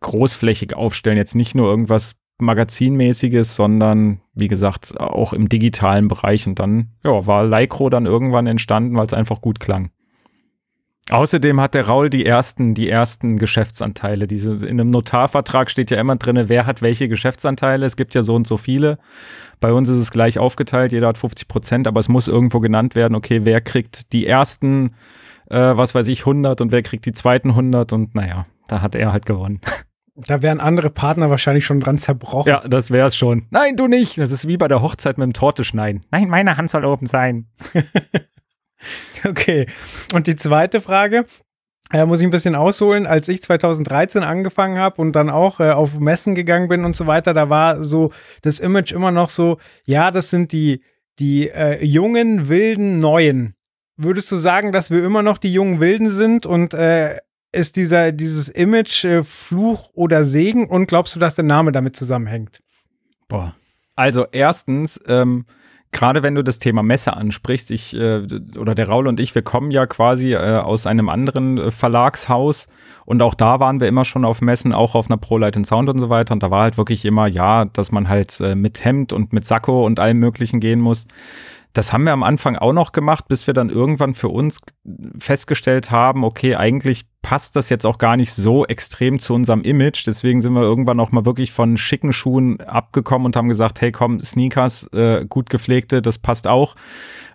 großflächig 0.00 0.72
aufstellen, 0.72 1.18
jetzt 1.18 1.34
nicht 1.34 1.54
nur 1.54 1.68
irgendwas 1.68 2.16
Magazinmäßiges, 2.38 3.56
sondern 3.56 4.22
wie 4.32 4.48
gesagt 4.48 4.98
auch 4.98 5.34
im 5.34 5.50
digitalen 5.50 6.08
Bereich 6.08 6.46
und 6.46 6.58
dann 6.58 6.92
ja, 7.04 7.26
war 7.26 7.44
Leikro 7.44 7.90
dann 7.90 8.06
irgendwann 8.06 8.46
entstanden, 8.46 8.96
weil 8.96 9.06
es 9.06 9.12
einfach 9.12 9.42
gut 9.42 9.60
klang. 9.60 9.90
Außerdem 11.10 11.60
hat 11.60 11.74
der 11.74 11.86
Raul 11.86 12.10
die 12.10 12.26
ersten, 12.26 12.74
die 12.74 12.88
ersten 12.88 13.38
Geschäftsanteile. 13.38 14.26
Diese, 14.26 14.54
in 14.54 14.80
einem 14.80 14.90
Notarvertrag 14.90 15.70
steht 15.70 15.90
ja 15.90 15.98
immer 15.98 16.16
drinne, 16.16 16.48
wer 16.48 16.66
hat 16.66 16.82
welche 16.82 17.08
Geschäftsanteile. 17.08 17.86
Es 17.86 17.96
gibt 17.96 18.14
ja 18.14 18.22
so 18.22 18.34
und 18.34 18.46
so 18.46 18.58
viele. 18.58 18.98
Bei 19.60 19.72
uns 19.72 19.88
ist 19.88 19.96
es 19.96 20.10
gleich 20.10 20.38
aufgeteilt, 20.38 20.92
jeder 20.92 21.08
hat 21.08 21.18
50 21.18 21.48
Prozent, 21.48 21.86
aber 21.86 22.00
es 22.00 22.08
muss 22.08 22.28
irgendwo 22.28 22.60
genannt 22.60 22.94
werden, 22.94 23.14
okay, 23.14 23.40
wer 23.44 23.60
kriegt 23.60 24.12
die 24.12 24.26
ersten, 24.26 24.94
äh, 25.50 25.58
was 25.58 25.94
weiß 25.94 26.08
ich, 26.08 26.20
100 26.20 26.60
und 26.60 26.72
wer 26.72 26.82
kriegt 26.82 27.06
die 27.06 27.12
zweiten 27.12 27.50
100 27.50 27.92
und 27.92 28.14
naja, 28.14 28.46
da 28.68 28.82
hat 28.82 28.94
er 28.94 29.12
halt 29.12 29.26
gewonnen. 29.26 29.60
Da 30.26 30.42
wären 30.42 30.58
andere 30.58 30.90
Partner 30.90 31.30
wahrscheinlich 31.30 31.64
schon 31.64 31.78
dran 31.78 31.96
zerbrochen. 31.96 32.50
Ja, 32.50 32.66
das 32.66 32.90
wäre 32.90 33.06
es 33.06 33.16
schon. 33.16 33.46
Nein, 33.50 33.76
du 33.76 33.86
nicht. 33.86 34.18
Das 34.18 34.32
ist 34.32 34.48
wie 34.48 34.56
bei 34.56 34.66
der 34.66 34.82
Hochzeit 34.82 35.16
mit 35.16 35.26
dem 35.26 35.32
Torte 35.32 35.62
schneiden. 35.62 36.04
Nein, 36.10 36.28
meine 36.28 36.56
Hand 36.56 36.70
soll 36.70 36.84
oben 36.84 37.06
sein. 37.06 37.46
Okay. 39.24 39.66
Und 40.14 40.28
die 40.28 40.36
zweite 40.36 40.80
Frage, 40.80 41.26
äh, 41.92 42.04
muss 42.04 42.20
ich 42.20 42.26
ein 42.26 42.30
bisschen 42.30 42.54
ausholen. 42.54 43.06
Als 43.06 43.28
ich 43.28 43.42
2013 43.42 44.22
angefangen 44.22 44.78
habe 44.78 45.00
und 45.00 45.12
dann 45.12 45.30
auch 45.30 45.60
äh, 45.60 45.70
auf 45.70 45.98
Messen 45.98 46.34
gegangen 46.34 46.68
bin 46.68 46.84
und 46.84 46.94
so 46.94 47.06
weiter, 47.06 47.32
da 47.32 47.48
war 47.48 47.82
so 47.82 48.12
das 48.42 48.60
Image 48.60 48.92
immer 48.92 49.10
noch 49.10 49.28
so, 49.28 49.58
ja, 49.84 50.10
das 50.10 50.30
sind 50.30 50.52
die, 50.52 50.82
die 51.18 51.48
äh, 51.48 51.84
jungen, 51.84 52.48
wilden, 52.48 53.00
neuen. 53.00 53.54
Würdest 53.96 54.30
du 54.30 54.36
sagen, 54.36 54.72
dass 54.72 54.90
wir 54.90 55.04
immer 55.04 55.22
noch 55.22 55.38
die 55.38 55.52
jungen 55.52 55.80
Wilden 55.80 56.10
sind 56.10 56.46
und 56.46 56.74
äh, 56.74 57.18
ist 57.50 57.76
dieser, 57.76 58.12
dieses 58.12 58.48
Image 58.48 59.04
äh, 59.04 59.24
Fluch 59.24 59.90
oder 59.94 60.24
Segen 60.24 60.68
und 60.68 60.86
glaubst 60.86 61.16
du, 61.16 61.18
dass 61.20 61.34
der 61.34 61.44
Name 61.44 61.72
damit 61.72 61.96
zusammenhängt? 61.96 62.62
Boah. 63.26 63.56
Also 63.96 64.26
erstens, 64.30 65.00
ähm, 65.06 65.46
gerade 65.92 66.22
wenn 66.22 66.34
du 66.34 66.44
das 66.44 66.58
Thema 66.58 66.82
Messe 66.82 67.16
ansprichst, 67.16 67.70
ich 67.70 67.94
äh, 67.94 68.26
oder 68.58 68.74
der 68.74 68.88
Raul 68.88 69.08
und 69.08 69.20
ich, 69.20 69.34
wir 69.34 69.42
kommen 69.42 69.70
ja 69.70 69.86
quasi 69.86 70.34
äh, 70.34 70.58
aus 70.58 70.86
einem 70.86 71.08
anderen 71.08 71.58
äh, 71.58 71.70
Verlagshaus 71.70 72.68
und 73.04 73.22
auch 73.22 73.34
da 73.34 73.60
waren 73.60 73.80
wir 73.80 73.88
immer 73.88 74.04
schon 74.04 74.24
auf 74.24 74.40
Messen, 74.40 74.72
auch 74.72 74.94
auf 74.94 75.06
einer 75.06 75.16
ProLight 75.16 75.66
Sound 75.66 75.88
und 75.88 75.98
so 75.98 76.10
weiter 76.10 76.34
und 76.34 76.42
da 76.42 76.50
war 76.50 76.62
halt 76.62 76.76
wirklich 76.76 77.04
immer, 77.04 77.26
ja, 77.26 77.64
dass 77.64 77.90
man 77.90 78.08
halt 78.08 78.38
äh, 78.40 78.54
mit 78.54 78.84
Hemd 78.84 79.12
und 79.12 79.32
mit 79.32 79.46
Sakko 79.46 79.84
und 79.86 80.00
allem 80.00 80.18
möglichen 80.18 80.60
gehen 80.60 80.80
muss. 80.80 81.06
Das 81.78 81.92
haben 81.92 82.02
wir 82.02 82.12
am 82.12 82.24
Anfang 82.24 82.56
auch 82.56 82.72
noch 82.72 82.90
gemacht, 82.90 83.28
bis 83.28 83.46
wir 83.46 83.54
dann 83.54 83.68
irgendwann 83.68 84.14
für 84.14 84.30
uns 84.30 84.58
festgestellt 85.16 85.92
haben, 85.92 86.24
okay, 86.24 86.56
eigentlich 86.56 87.04
passt 87.22 87.54
das 87.54 87.68
jetzt 87.68 87.86
auch 87.86 87.98
gar 87.98 88.16
nicht 88.16 88.32
so 88.32 88.66
extrem 88.66 89.20
zu 89.20 89.32
unserem 89.32 89.62
Image. 89.62 90.04
Deswegen 90.04 90.42
sind 90.42 90.54
wir 90.54 90.62
irgendwann 90.62 90.98
auch 90.98 91.12
mal 91.12 91.24
wirklich 91.24 91.52
von 91.52 91.76
schicken 91.76 92.12
Schuhen 92.12 92.60
abgekommen 92.60 93.26
und 93.26 93.36
haben 93.36 93.48
gesagt, 93.48 93.80
hey 93.80 93.92
komm, 93.92 94.20
Sneakers, 94.20 94.88
äh, 94.92 95.24
gut 95.28 95.50
gepflegte, 95.50 96.02
das 96.02 96.18
passt 96.18 96.48
auch 96.48 96.74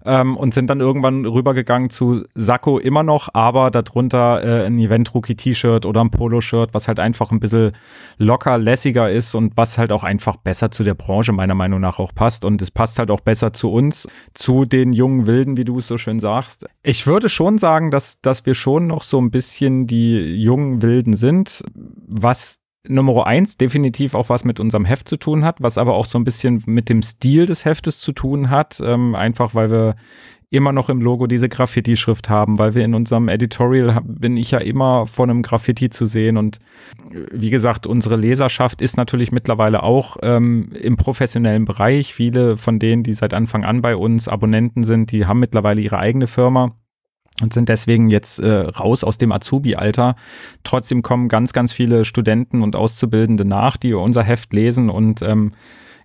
ähm, 0.06 0.38
und 0.38 0.54
sind 0.54 0.70
dann 0.70 0.80
irgendwann 0.80 1.26
rübergegangen 1.26 1.90
zu 1.90 2.24
Sakko 2.36 2.80
immer 2.80 3.04
noch, 3.04 3.30
aber 3.34 3.72
darunter 3.72 4.44
äh, 4.44 4.66
ein 4.66 4.80
Event-Rookie-T-Shirt 4.80 5.86
oder 5.86 6.02
ein 6.02 6.12
Poloshirt, 6.12 6.74
was 6.74 6.88
halt 6.88 7.00
einfach 7.00 7.32
ein 7.32 7.40
bisschen 7.40 7.72
locker, 8.18 8.58
lässiger 8.58 9.10
ist 9.10 9.36
und 9.36 9.56
was 9.56 9.78
halt 9.78 9.92
auch 9.92 10.04
einfach 10.04 10.38
besser 10.38 10.72
zu 10.72 10.84
der 10.84 10.96
Branche 10.96 11.32
meiner 11.32 11.56
Meinung 11.56 11.80
nach 11.80 12.00
auch 12.00 12.14
passt 12.14 12.46
und 12.46 12.62
es 12.62 12.72
passt 12.72 13.00
halt 13.00 13.12
auch 13.12 13.22
besser 13.22 13.54
zu 13.54 13.72
uns, 13.72 14.08
zu 14.34 14.66
den 14.66 14.94
jungen 14.94 15.28
Wilden, 15.28 15.58
wie 15.58 15.66
du 15.66 15.80
es 15.80 15.88
so 15.88 15.98
schön 15.98 16.20
sagst. 16.20 16.66
Ich 16.84 17.08
würde 17.08 17.30
schon 17.30 17.58
sagen, 17.58 17.92
dass, 17.92 18.22
dass 18.22 18.46
wir 18.46 18.56
schon 18.56 18.88
noch 18.88 19.04
so 19.04 19.20
ein 19.20 19.32
bisschen 19.32 19.88
die 19.88 20.36
jungen 20.36 20.82
Wilden 20.82 21.16
sind, 21.16 21.64
was 22.08 22.63
Nummer 22.88 23.26
eins 23.28 23.58
definitiv 23.58 24.14
auch 24.14 24.30
was 24.30 24.44
mit 24.44 24.60
unserem 24.60 24.86
Heft 24.86 25.08
zu 25.08 25.18
tun 25.18 25.46
hat, 25.46 25.62
was 25.62 25.78
aber 25.78 25.94
auch 25.94 26.06
so 26.06 26.18
ein 26.18 26.26
bisschen 26.26 26.64
mit 26.66 26.90
dem 26.90 27.02
Stil 27.02 27.46
des 27.46 27.66
Heftes 27.66 28.00
zu 28.00 28.12
tun 28.12 28.50
hat, 28.50 28.82
ähm, 28.84 29.16
einfach 29.16 29.56
weil 29.56 29.72
wir 29.72 29.96
immer 30.50 30.72
noch 30.72 30.90
im 30.90 31.02
Logo 31.02 31.26
diese 31.26 31.50
Graffiti-Schrift 31.50 32.30
haben, 32.30 32.60
weil 32.60 32.76
wir 32.76 32.86
in 32.86 32.94
unserem 32.94 33.28
Editorial 33.28 34.02
bin 34.04 34.38
ich 34.38 34.52
ja 34.52 34.60
immer 34.60 35.08
von 35.08 35.30
einem 35.30 35.42
Graffiti 35.42 35.90
zu 35.90 36.06
sehen 36.06 36.38
und 36.38 36.58
äh, 37.12 37.26
wie 37.32 37.50
gesagt, 37.50 37.88
unsere 37.88 38.18
Leserschaft 38.18 38.82
ist 38.82 38.98
natürlich 38.98 39.32
mittlerweile 39.32 39.82
auch 39.82 40.18
ähm, 40.22 40.70
im 40.80 40.98
professionellen 40.98 41.66
Bereich. 41.66 42.14
Viele 42.14 42.58
von 42.58 42.80
denen, 42.80 43.04
die 43.04 43.14
seit 43.14 43.34
Anfang 43.34 43.64
an 43.64 43.82
bei 43.82 43.96
uns 43.96 44.28
Abonnenten 44.28 44.84
sind, 44.84 45.12
die 45.12 45.26
haben 45.26 45.40
mittlerweile 45.40 45.82
ihre 45.82 45.98
eigene 45.98 46.28
Firma 46.28 46.76
und 47.42 47.54
sind 47.54 47.70
deswegen 47.70 48.10
jetzt 48.10 48.40
äh, 48.40 48.52
raus 48.52 49.04
aus 49.04 49.18
dem 49.18 49.32
Azubi-Alter. 49.32 50.16
Trotzdem 50.64 51.02
kommen 51.02 51.30
ganz, 51.30 51.54
ganz 51.54 51.74
viele 51.74 52.06
Studenten 52.06 52.62
und 52.62 52.76
Auszubildende 52.76 53.46
nach, 53.46 53.78
die 53.78 53.94
unser 53.94 54.24
Heft 54.24 54.54
lesen 54.54 54.90
und 54.90 55.22
ähm, 55.22 55.54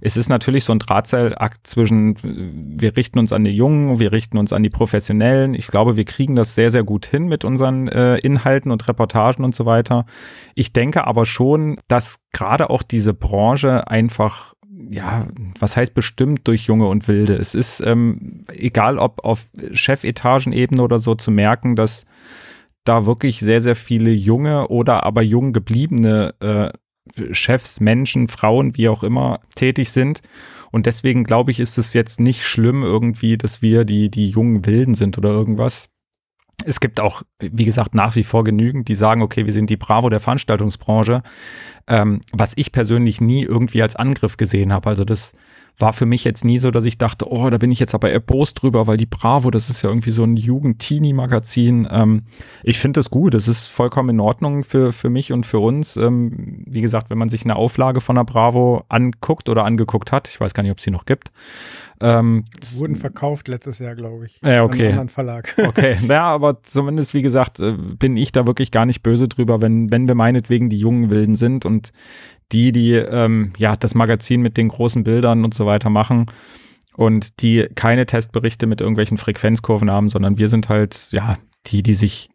es 0.00 0.16
ist 0.16 0.28
natürlich 0.28 0.64
so 0.64 0.73
ein 0.73 0.78
Drahtseilakt 0.78 1.66
zwischen, 1.66 2.16
wir 2.23 2.97
richten 2.97 3.18
uns 3.18 3.32
an 3.32 3.44
die 3.44 3.50
Jungen, 3.50 3.99
wir 3.99 4.12
richten 4.12 4.38
uns 4.38 4.52
an 4.52 4.62
die 4.62 4.70
Professionellen. 4.70 5.54
Ich 5.54 5.66
glaube, 5.66 5.97
wir 5.97 6.04
kriegen 6.04 6.37
das 6.37 6.54
sehr, 6.54 6.70
sehr 6.70 6.85
gut 6.85 7.06
hin 7.06 7.26
mit 7.26 7.44
unseren 7.44 7.88
äh, 7.88 8.16
Inhalten 8.18 8.70
und 8.70 8.87
Reportagen 8.88 9.44
und 9.44 9.54
so 9.54 9.66
weiter. 9.66 10.06
Ich 10.54 10.73
denke 10.73 11.06
aber 11.06 11.26
schon, 11.26 11.80
dass 11.88 12.20
gerade 12.32 12.70
auch 12.70 12.82
diese 12.82 13.14
Branche 13.14 13.88
einfach 13.88 14.54
ja, 14.90 15.26
was 15.58 15.76
heißt 15.76 15.94
bestimmt 15.94 16.47
durch 16.47 16.66
Junge 16.66 16.87
und 16.87 17.08
Wilde? 17.08 17.35
Es 17.35 17.54
ist 17.54 17.80
ähm, 17.80 18.44
egal, 18.52 18.99
ob 18.99 19.25
auf 19.25 19.47
Chefetagenebene 19.73 20.82
oder 20.82 20.99
so 20.99 21.14
zu 21.14 21.30
merken, 21.30 21.75
dass 21.75 22.06
da 22.85 23.04
wirklich 23.04 23.40
sehr, 23.40 23.61
sehr 23.61 23.76
viele 23.76 24.11
junge 24.11 24.68
oder 24.68 25.04
aber 25.04 25.23
jung 25.23 25.52
gebliebene 25.52 26.35
äh, 26.40 26.70
Chefs, 27.32 27.80
Menschen, 27.80 28.28
Frauen, 28.28 28.76
wie 28.76 28.88
auch 28.88 29.02
immer, 29.02 29.40
tätig 29.54 29.90
sind. 29.90 30.20
Und 30.70 30.87
deswegen 30.87 31.25
glaube 31.25 31.50
ich, 31.50 31.61
ist 31.61 31.78
es 31.78 31.94
jetzt 31.94 32.20
nicht 32.20 32.44
schlimm 32.44 32.82
irgendwie, 32.82 33.37
dass 33.37 33.62
wir 33.62 33.85
die, 33.85 34.11
die 34.11 34.28
jungen 34.28 34.64
Wilden 34.66 34.94
sind 34.94 35.18
oder 35.18 35.30
irgendwas. 35.30 35.90
Es 36.65 36.81
gibt 36.81 37.00
auch, 37.00 37.23
wie 37.41 37.65
gesagt, 37.65 37.95
nach 37.95 38.17
wie 38.17 38.25
vor 38.25 38.45
genügend, 38.45 38.88
die 38.88 38.95
sagen, 38.95 39.23
okay, 39.23 39.47
wir 39.47 39.53
sind 39.53 39.71
die 39.71 39.77
Bravo 39.77 40.09
der 40.09 40.21
Veranstaltungsbranche, 40.21 41.23
ähm, 41.87 42.21
was 42.33 42.53
ich 42.57 42.73
persönlich 42.73 43.21
nie 43.21 43.45
irgendwie 43.45 43.83
als 43.83 43.97
Angriff 43.97 44.37
gesehen 44.37 44.73
habe. 44.73 44.88
Also 44.88 45.05
das 45.05 45.33
war 45.79 45.93
für 45.93 46.07
mich 46.07 46.25
jetzt 46.25 46.45
nie 46.45 46.59
so, 46.59 46.71
dass 46.71 46.85
ich 46.85 46.99
dachte, 46.99 47.31
oh, 47.31 47.49
da 47.50 47.59
bin 47.59 47.71
ich 47.71 47.79
jetzt 47.79 47.95
aber 47.95 48.11
erbost 48.11 48.61
drüber, 48.62 48.87
weil 48.87 48.97
die 48.97 49.07
Bravo, 49.07 49.50
das 49.50 49.71
ist 49.71 49.83
ja 49.83 49.88
irgendwie 49.88 50.11
so 50.11 50.25
ein 50.25 50.37
Jugend-Teenie-Magazin. 50.37 51.87
Ähm, 51.91 52.25
ich 52.65 52.81
finde 52.81 52.99
das 52.99 53.11
gut, 53.11 53.35
das 53.35 53.47
ist 53.47 53.67
vollkommen 53.67 54.11
in 54.11 54.21
Ordnung 54.21 54.65
für, 54.65 54.93
für 54.93 55.09
mich 55.09 55.33
und 55.33 55.47
für 55.47 55.61
uns. 55.61 55.97
Ähm, 55.97 56.65
wie 56.67 56.81
gesagt, 56.81 57.11
wenn 57.11 57.19
man 57.19 57.29
sich 57.29 57.45
eine 57.45 57.57
Auflage 57.57 58.00
von 58.00 58.17
der 58.17 58.25
Bravo 58.25 58.85
anguckt 58.88 59.49
oder 59.49 59.65
angeguckt 59.65 60.11
hat, 60.11 60.29
ich 60.29 60.41
weiß 60.41 60.53
gar 60.53 60.65
nicht, 60.65 60.73
ob 60.73 60.79
es 60.79 60.85
sie 60.85 60.91
noch 60.91 61.07
gibt, 61.07 61.31
ähm, 62.00 62.45
wurden 62.75 62.97
verkauft 62.97 63.49
letztes 63.49 63.78
Jahr, 63.78 63.95
glaube 63.95 64.26
ich. 64.26 64.40
Ja, 64.45 64.62
okay. 64.62 64.87
An 64.87 64.90
anderen 64.90 65.09
Verlag. 65.09 65.55
Okay, 65.69 65.99
naja, 66.02 66.25
aber 66.25 66.62
zumindest, 66.62 67.14
wie 67.14 67.23
gesagt, 67.23 67.61
äh, 67.61 67.73
bin 67.73 68.17
ich 68.17 68.33
da 68.33 68.47
wirklich 68.47 68.71
gar 68.71 68.87
nicht 68.87 69.02
böse 69.02 69.28
drüber, 69.28 69.61
wenn, 69.61 69.90
wenn 69.90 70.09
wir 70.09 70.14
meinetwegen 70.14 70.71
die 70.71 70.78
jungen 70.78 71.11
Wilden 71.11 71.37
sind 71.37 71.64
und 71.64 71.93
die, 72.52 72.73
die 72.73 72.93
ähm, 72.93 73.52
ja 73.59 73.76
das 73.76 73.95
Magazin 73.95 74.40
mit 74.40 74.57
den 74.57 74.69
großen 74.69 75.05
Bildern 75.05 75.45
und 75.45 75.55
so 75.55 75.67
weiter 75.67 75.90
machen 75.90 76.26
und 76.97 77.43
die 77.43 77.69
keine 77.75 78.07
Testberichte 78.07 78.67
mit 78.67 78.81
irgendwelchen 78.81 79.19
Frequenzkurven 79.19 79.90
haben, 79.90 80.09
sondern 80.09 80.38
wir 80.38 80.49
sind 80.49 80.69
halt 80.69 81.09
ja 81.12 81.37
die, 81.67 81.83
die 81.83 81.95
sich 81.95 82.31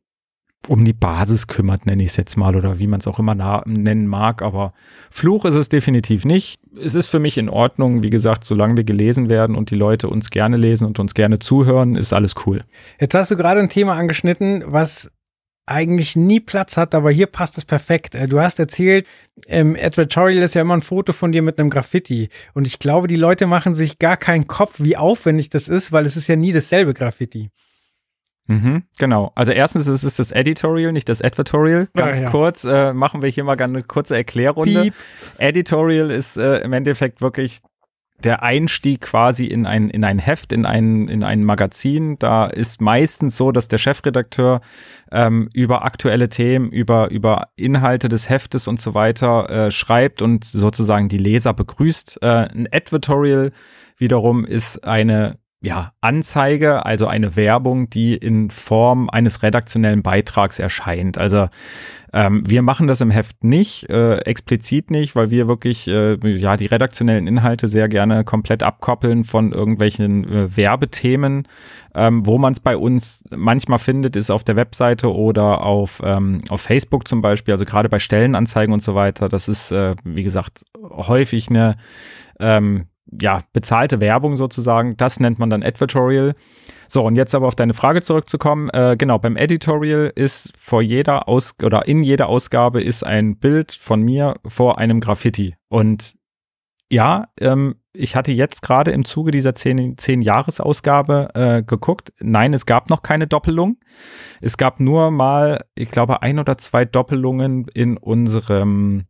um 0.68 0.86
die 0.86 0.94
Basis 0.94 1.48
kümmert, 1.48 1.86
nenne 1.86 2.04
ich 2.04 2.12
es 2.12 2.18
jetzt 2.18 2.38
mal, 2.38 2.56
oder 2.56 2.80
wie 2.80 2.88
man 2.88 3.00
es 3.00 3.08
auch 3.08 3.20
immer 3.20 3.64
nennen 3.66 4.08
mag. 4.08 4.42
Aber 4.42 4.74
Fluch 5.12 5.46
ist 5.46 5.56
es 5.56 5.70
definitiv 5.70 6.26
nicht. 6.26 6.60
Es 6.82 6.96
ist 6.96 7.08
für 7.08 7.20
mich 7.20 7.38
in 7.38 7.50
Ordnung, 7.50 8.04
wie 8.04 8.10
gesagt, 8.10 8.46
solange 8.46 8.78
wir 8.78 8.84
gelesen 8.84 9.30
werden 9.30 9.56
und 9.56 9.72
die 9.72 9.76
Leute 9.76 10.08
uns 10.08 10.30
gerne 10.30 10.58
lesen 10.58 10.86
und 10.86 11.00
uns 11.00 11.14
gerne 11.14 11.40
zuhören, 11.40 11.96
ist 11.96 12.14
alles 12.14 12.36
cool. 12.46 12.62
Jetzt 13.00 13.14
hast 13.14 13.32
du 13.32 13.38
gerade 13.38 13.60
ein 13.60 13.70
Thema 13.70 13.96
angeschnitten, 13.96 14.64
was 14.66 15.12
eigentlich 15.66 16.16
nie 16.16 16.40
Platz 16.40 16.76
hat, 16.76 16.94
aber 16.94 17.12
hier 17.12 17.28
passt 17.28 17.58
es 17.58 17.66
perfekt. 17.66 18.16
Äh, 18.16 18.28
du 18.28 18.40
hast 18.42 18.60
erzählt, 18.60 19.08
im 19.48 19.78
Advertorial 19.80 20.44
ist 20.44 20.56
ja 20.56 20.62
immer 20.62 20.76
ein 20.76 20.82
Foto 20.82 21.14
von 21.14 21.32
dir 21.32 21.42
mit 21.42 21.58
einem 21.58 21.70
Graffiti. 21.70 22.30
Und 22.54 22.68
ich 22.68 22.80
glaube, 22.80 23.08
die 23.08 23.16
Leute 23.16 23.48
machen 23.48 23.74
sich 23.76 24.00
gar 24.00 24.18
keinen 24.18 24.48
Kopf, 24.48 24.80
wie 24.80 24.98
aufwendig 24.98 25.50
das 25.50 25.70
ist, 25.70 25.92
weil 25.92 26.06
es 26.06 26.18
ist 26.18 26.28
ja 26.28 26.36
nie 26.36 26.52
dasselbe 26.52 26.94
Graffiti. 26.94 27.50
Mhm, 28.48 28.84
genau. 28.98 29.32
Also 29.36 29.52
erstens 29.52 29.88
ist 29.88 30.04
es 30.04 30.18
das 30.18 30.32
Editorial, 30.32 30.92
nicht 30.92 31.08
das 31.08 31.22
Advertorial. 31.22 31.88
Ganz 31.94 32.20
ja, 32.20 32.26
ja. 32.26 32.30
kurz 32.30 32.64
äh, 32.66 32.94
machen 32.94 33.22
wir 33.22 33.30
hier 33.30 33.44
mal 33.44 33.60
eine 33.60 33.84
kurze 33.84 34.16
Erklärrunde. 34.16 34.84
Piep. 34.84 34.94
Editorial 35.38 36.12
ist 36.12 36.38
äh, 36.38 36.60
im 36.60 36.74
Endeffekt 36.74 37.22
wirklich 37.22 37.62
der 38.24 38.44
Einstieg 38.44 39.02
quasi 39.02 39.46
in 39.46 39.66
ein, 39.66 39.90
in 39.90 40.04
ein 40.04 40.20
Heft, 40.20 40.52
in 40.52 40.66
ein, 40.66 41.08
in 41.08 41.24
ein 41.24 41.44
Magazin. 41.44 42.18
Da 42.20 42.46
ist 42.46 42.82
meistens 42.82 43.38
so, 43.38 43.52
dass 43.52 43.68
der 43.68 43.78
Chefredakteur 43.78 44.62
ähm, 45.12 45.50
über 45.54 45.84
aktuelle 45.84 46.30
Themen, 46.30 46.72
über, 46.72 47.12
über 47.12 47.50
Inhalte 47.56 48.10
des 48.10 48.30
Heftes 48.30 48.68
und 48.68 48.80
so 48.80 48.94
weiter 48.94 49.50
äh, 49.50 49.72
schreibt 49.72 50.22
und 50.22 50.46
sozusagen 50.46 51.10
die 51.10 51.18
Leser 51.18 51.54
begrüßt. 51.54 52.20
Äh, 52.22 52.28
ein 52.28 52.68
Advertorial 52.72 53.52
wiederum 53.98 54.46
ist 54.46 54.86
eine 54.86 55.38
ja, 55.64 55.94
Anzeige, 56.02 56.86
also 56.86 57.08
eine 57.08 57.38
Werbung, 57.38 57.90
die 57.90 58.18
in 58.18 58.50
Form 58.50 59.10
eines 59.10 59.44
redaktionellen 59.44 60.04
Beitrags 60.04 60.60
erscheint. 60.60 61.18
Also 61.18 61.48
ähm, 62.12 62.44
wir 62.46 62.62
machen 62.62 62.88
das 62.88 63.00
im 63.00 63.12
Heft 63.12 63.46
nicht, 63.46 63.90
äh, 63.90 64.18
explizit 64.18 64.92
nicht, 64.92 65.16
weil 65.16 65.32
wir 65.32 65.48
wirklich 65.48 65.88
äh, 65.88 66.16
ja 66.38 66.58
die 66.58 66.66
redaktionellen 66.66 67.28
Inhalte 67.28 67.70
sehr 67.70 67.88
gerne 67.88 68.26
komplett 68.26 68.62
abkoppeln 68.62 69.24
von 69.24 69.54
irgendwelchen 69.54 70.30
äh, 70.30 70.58
Werbethemen. 70.58 71.48
Ähm, 71.96 72.26
wo 72.26 72.38
man 72.38 72.52
es 72.52 72.60
bei 72.60 72.76
uns 72.76 73.24
manchmal 73.34 73.80
findet, 73.80 74.18
ist 74.18 74.32
auf 74.32 74.44
der 74.44 74.58
Webseite 74.58 75.16
oder 75.16 75.64
auf, 75.64 76.02
ähm, 76.04 76.42
auf 76.50 76.60
Facebook 76.60 77.08
zum 77.08 77.22
Beispiel, 77.22 77.54
also 77.54 77.64
gerade 77.64 77.88
bei 77.88 78.00
Stellenanzeigen 78.00 78.74
und 78.74 78.84
so 78.84 78.96
weiter. 78.96 79.30
Das 79.30 79.48
ist, 79.48 79.72
äh, 79.72 79.96
wie 80.04 80.24
gesagt, 80.24 80.66
häufig 80.76 81.48
eine 81.48 81.78
ähm, 82.40 82.88
ja, 83.22 83.42
bezahlte 83.54 84.02
Werbung 84.02 84.38
sozusagen. 84.38 84.98
Das 84.98 85.20
nennt 85.20 85.40
man 85.40 85.50
dann 85.50 85.64
Advertorial. 85.64 86.34
So, 86.88 87.04
und 87.04 87.16
jetzt 87.16 87.34
aber 87.34 87.48
auf 87.48 87.56
deine 87.56 87.74
Frage 87.74 88.02
zurückzukommen. 88.02 88.70
Äh, 88.70 88.96
genau, 88.98 89.18
beim 89.18 89.36
Editorial 89.36 90.12
ist 90.14 90.54
vor 90.58 90.82
jeder 90.82 91.28
Aus 91.28 91.56
oder 91.64 91.88
in 91.88 92.04
jeder 92.04 92.28
Ausgabe 92.28 92.82
ist 92.82 93.04
ein 93.04 93.38
Bild 93.38 93.72
von 93.72 94.02
mir 94.02 94.36
vor 94.46 94.78
einem 94.78 95.00
Graffiti. 95.00 95.56
Und 95.70 96.14
ja, 96.92 97.30
ähm, 97.40 97.76
ich 97.94 98.16
hatte 98.16 98.32
jetzt 98.32 98.62
gerade 98.62 98.92
im 98.92 99.06
Zuge 99.06 99.32
dieser 99.32 99.52
10-Jahres-Ausgabe 99.52 101.30
äh, 101.34 101.64
geguckt. 101.64 102.14
Nein, 102.20 102.54
es 102.54 102.66
gab 102.66 102.90
noch 102.90 103.02
keine 103.02 103.28
Doppelung. 103.28 103.78
Es 104.42 104.58
gab 104.58 104.80
nur 104.80 105.10
mal, 105.10 105.60
ich 105.76 105.90
glaube, 105.90 106.22
ein 106.22 106.40
oder 106.40 106.58
zwei 106.58 106.86
Doppelungen 106.86 107.68
in 107.74 107.98
unserem 107.98 109.06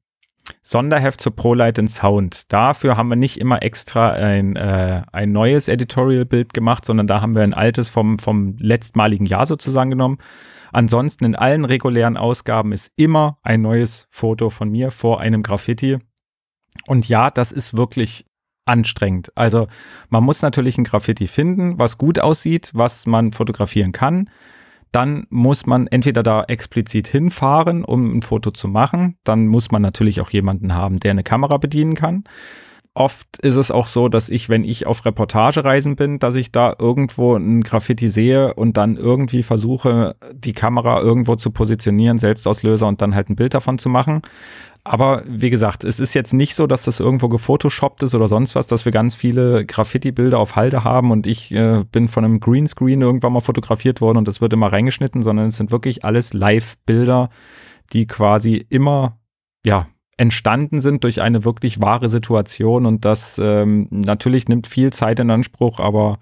Sonderheft 0.61 1.21
zu 1.21 1.31
ProLight 1.31 1.79
and 1.79 1.89
Sound. 1.89 2.51
Dafür 2.51 2.97
haben 2.97 3.09
wir 3.09 3.15
nicht 3.15 3.39
immer 3.39 3.63
extra 3.63 4.11
ein, 4.11 4.55
äh, 4.55 5.03
ein 5.11 5.31
neues 5.31 5.67
Editorial-Bild 5.67 6.53
gemacht, 6.53 6.85
sondern 6.85 7.07
da 7.07 7.21
haben 7.21 7.35
wir 7.35 7.43
ein 7.43 7.53
altes 7.53 7.89
vom, 7.89 8.19
vom 8.19 8.57
letztmaligen 8.57 9.25
Jahr 9.25 9.45
sozusagen 9.45 9.89
genommen. 9.89 10.17
Ansonsten 10.71 11.25
in 11.25 11.35
allen 11.35 11.65
regulären 11.65 12.17
Ausgaben 12.17 12.71
ist 12.71 12.91
immer 12.95 13.37
ein 13.43 13.61
neues 13.61 14.07
Foto 14.09 14.49
von 14.49 14.69
mir 14.69 14.91
vor 14.91 15.21
einem 15.21 15.43
Graffiti. 15.43 15.99
Und 16.87 17.07
ja, 17.07 17.29
das 17.29 17.51
ist 17.51 17.77
wirklich 17.77 18.25
anstrengend. 18.65 19.31
Also 19.35 19.67
man 20.09 20.23
muss 20.23 20.41
natürlich 20.41 20.77
ein 20.77 20.83
Graffiti 20.83 21.27
finden, 21.27 21.79
was 21.79 21.97
gut 21.97 22.19
aussieht, 22.19 22.71
was 22.73 23.05
man 23.05 23.31
fotografieren 23.31 23.91
kann 23.91 24.29
dann 24.93 25.25
muss 25.29 25.65
man 25.65 25.87
entweder 25.87 26.23
da 26.23 26.43
explizit 26.43 27.07
hinfahren, 27.07 27.83
um 27.83 28.15
ein 28.15 28.21
Foto 28.21 28.51
zu 28.51 28.67
machen. 28.67 29.17
Dann 29.23 29.47
muss 29.47 29.71
man 29.71 29.81
natürlich 29.81 30.21
auch 30.21 30.29
jemanden 30.29 30.73
haben, 30.75 30.99
der 30.99 31.11
eine 31.11 31.23
Kamera 31.23 31.57
bedienen 31.57 31.95
kann. 31.95 32.23
Oft 32.95 33.39
ist 33.41 33.55
es 33.55 33.71
auch 33.71 33.87
so, 33.87 34.07
dass 34.07 34.29
ich, 34.29 34.49
wenn 34.49 34.63
ich 34.63 34.85
auf 34.85 35.03
Reportagereisen 35.03 35.95
bin, 35.95 36.19
dass 36.19 36.35
ich 36.35 36.51
da 36.51 36.75
irgendwo 36.77 37.35
ein 37.35 37.63
Graffiti 37.63 38.11
sehe 38.11 38.53
und 38.53 38.77
dann 38.77 38.97
irgendwie 38.97 39.41
versuche, 39.41 40.15
die 40.31 40.53
Kamera 40.53 41.01
irgendwo 41.01 41.35
zu 41.35 41.49
positionieren, 41.49 42.19
Selbstauslöser 42.19 42.87
und 42.87 43.01
dann 43.01 43.15
halt 43.15 43.31
ein 43.31 43.35
Bild 43.35 43.55
davon 43.55 43.79
zu 43.79 43.89
machen. 43.89 44.21
Aber 44.85 45.23
wie 45.25 45.49
gesagt, 45.49 45.85
es 45.85 46.01
ist 46.01 46.13
jetzt 46.13 46.33
nicht 46.33 46.55
so, 46.55 46.67
dass 46.67 46.83
das 46.83 46.99
irgendwo 46.99 47.29
gefotoshoppt 47.29 48.03
ist 48.03 48.15
oder 48.15 48.27
sonst 48.27 48.53
was, 48.53 48.67
dass 48.67 48.83
wir 48.83 48.91
ganz 48.91 49.15
viele 49.15 49.65
Graffiti-Bilder 49.65 50.37
auf 50.37 50.57
Halde 50.57 50.83
haben 50.83 51.11
und 51.11 51.25
ich 51.25 51.53
äh, 51.53 51.85
bin 51.89 52.09
von 52.09 52.25
einem 52.25 52.41
Greenscreen 52.41 53.01
irgendwann 53.01 53.31
mal 53.31 53.39
fotografiert 53.39 54.01
worden 54.01 54.17
und 54.17 54.27
das 54.27 54.41
wird 54.41 54.51
immer 54.51 54.73
reingeschnitten, 54.73 55.23
sondern 55.23 55.47
es 55.47 55.55
sind 55.55 55.71
wirklich 55.71 56.03
alles 56.03 56.33
Live-Bilder, 56.33 57.29
die 57.93 58.07
quasi 58.07 58.65
immer, 58.69 59.19
ja, 59.65 59.87
entstanden 60.17 60.81
sind 60.81 61.05
durch 61.05 61.21
eine 61.21 61.45
wirklich 61.45 61.81
wahre 61.81 62.09
Situation 62.09 62.85
und 62.85 63.05
das 63.05 63.39
ähm, 63.41 63.87
natürlich 63.89 64.49
nimmt 64.49 64.67
viel 64.67 64.91
Zeit 64.91 65.19
in 65.21 65.31
Anspruch, 65.31 65.79
aber 65.79 66.19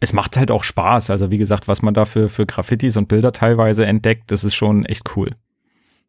es 0.00 0.12
macht 0.12 0.36
halt 0.36 0.50
auch 0.50 0.64
Spaß. 0.64 1.10
Also 1.10 1.30
wie 1.30 1.38
gesagt, 1.38 1.68
was 1.68 1.80
man 1.80 1.94
da 1.94 2.06
für, 2.06 2.28
für 2.28 2.44
Graffitis 2.44 2.96
und 2.96 3.06
Bilder 3.06 3.30
teilweise 3.32 3.86
entdeckt, 3.86 4.32
das 4.32 4.42
ist 4.42 4.54
schon 4.54 4.84
echt 4.84 5.16
cool. 5.16 5.30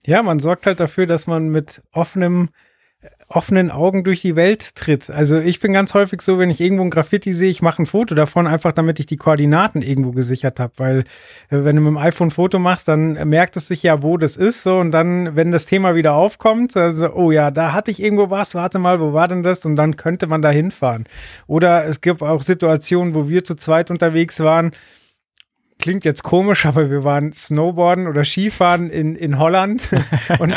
Ja, 0.05 0.23
man 0.23 0.39
sorgt 0.39 0.65
halt 0.65 0.79
dafür, 0.79 1.05
dass 1.05 1.27
man 1.27 1.49
mit 1.49 1.81
offenem 1.91 2.49
offenen 3.35 3.71
Augen 3.71 4.03
durch 4.03 4.21
die 4.21 4.35
Welt 4.35 4.75
tritt. 4.75 5.09
Also 5.09 5.39
ich 5.39 5.59
bin 5.59 5.73
ganz 5.73 5.93
häufig 5.93 6.21
so, 6.21 6.37
wenn 6.37 6.49
ich 6.49 6.59
irgendwo 6.59 6.83
ein 6.83 6.89
Graffiti 6.89 7.33
sehe, 7.33 7.49
ich 7.49 7.61
mache 7.61 7.81
ein 7.81 7.85
Foto 7.85 8.13
davon, 8.13 8.45
einfach 8.45 8.73
damit 8.73 8.99
ich 8.99 9.05
die 9.05 9.15
Koordinaten 9.17 9.81
irgendwo 9.81 10.11
gesichert 10.11 10.59
habe. 10.59 10.73
Weil 10.77 10.99
äh, 11.49 11.63
wenn 11.63 11.77
du 11.77 11.81
mit 11.81 11.91
dem 11.91 11.97
iPhone 11.97 12.27
ein 12.27 12.31
Foto 12.31 12.59
machst, 12.59 12.87
dann 12.87 13.13
merkt 13.29 13.55
es 13.55 13.67
sich 13.67 13.83
ja, 13.83 14.03
wo 14.03 14.17
das 14.17 14.37
ist. 14.37 14.63
So 14.63 14.77
und 14.77 14.91
dann, 14.91 15.35
wenn 15.35 15.51
das 15.51 15.65
Thema 15.65 15.95
wieder 15.95 16.13
aufkommt, 16.13 16.75
also 16.75 17.13
oh 17.13 17.31
ja, 17.31 17.51
da 17.51 17.73
hatte 17.73 17.91
ich 17.91 18.01
irgendwo 18.01 18.29
was, 18.29 18.53
warte 18.55 18.79
mal, 18.79 18.99
wo 18.99 19.13
war 19.13 19.27
denn 19.27 19.43
das? 19.43 19.65
Und 19.65 19.75
dann 19.75 19.95
könnte 19.95 20.27
man 20.27 20.41
da 20.41 20.49
hinfahren. 20.51 21.05
Oder 21.47 21.85
es 21.85 22.01
gibt 22.01 22.21
auch 22.21 22.41
Situationen, 22.41 23.15
wo 23.15 23.29
wir 23.29 23.43
zu 23.43 23.55
zweit 23.55 23.89
unterwegs 23.89 24.39
waren 24.41 24.71
klingt 25.81 26.05
jetzt 26.05 26.23
komisch, 26.23 26.65
aber 26.65 26.89
wir 26.89 27.03
waren 27.03 27.33
Snowboarden 27.33 28.07
oder 28.07 28.23
Skifahren 28.23 28.89
in, 28.89 29.15
in 29.15 29.37
Holland. 29.37 29.89
Und 30.39 30.53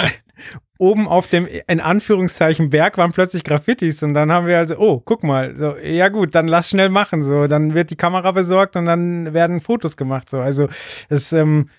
oben 0.78 1.09
auf 1.09 1.26
dem, 1.26 1.49
in 1.66 1.81
Anführungszeichen, 1.81 2.71
Berg 2.71 2.99
waren 2.99 3.12
plötzlich 3.12 3.45
Graffitis. 3.45 4.02
Und 4.02 4.14
dann 4.14 4.31
haben 4.31 4.47
wir 4.47 4.59
also, 4.59 4.76
oh, 4.78 5.00
guck 5.04 5.25
mal, 5.25 5.57
so, 5.57 5.76
ja 5.76 6.09
gut, 6.09 6.35
dann 6.35 6.47
lass 6.47 6.69
schnell 6.69 6.88
machen, 6.88 7.23
so, 7.23 7.47
dann 7.47 7.75
wird 7.75 7.90
die 7.90 7.97
Kamera 7.97 8.33
besorgt 8.33 8.76
und 8.76 8.85
dann 8.85 9.33
werden 9.33 9.61
Fotos 9.61 9.97
gemacht, 9.97 10.31
so, 10.31 10.40
also, 10.40 10.69
es, 11.09 11.33
ähm, 11.33 11.71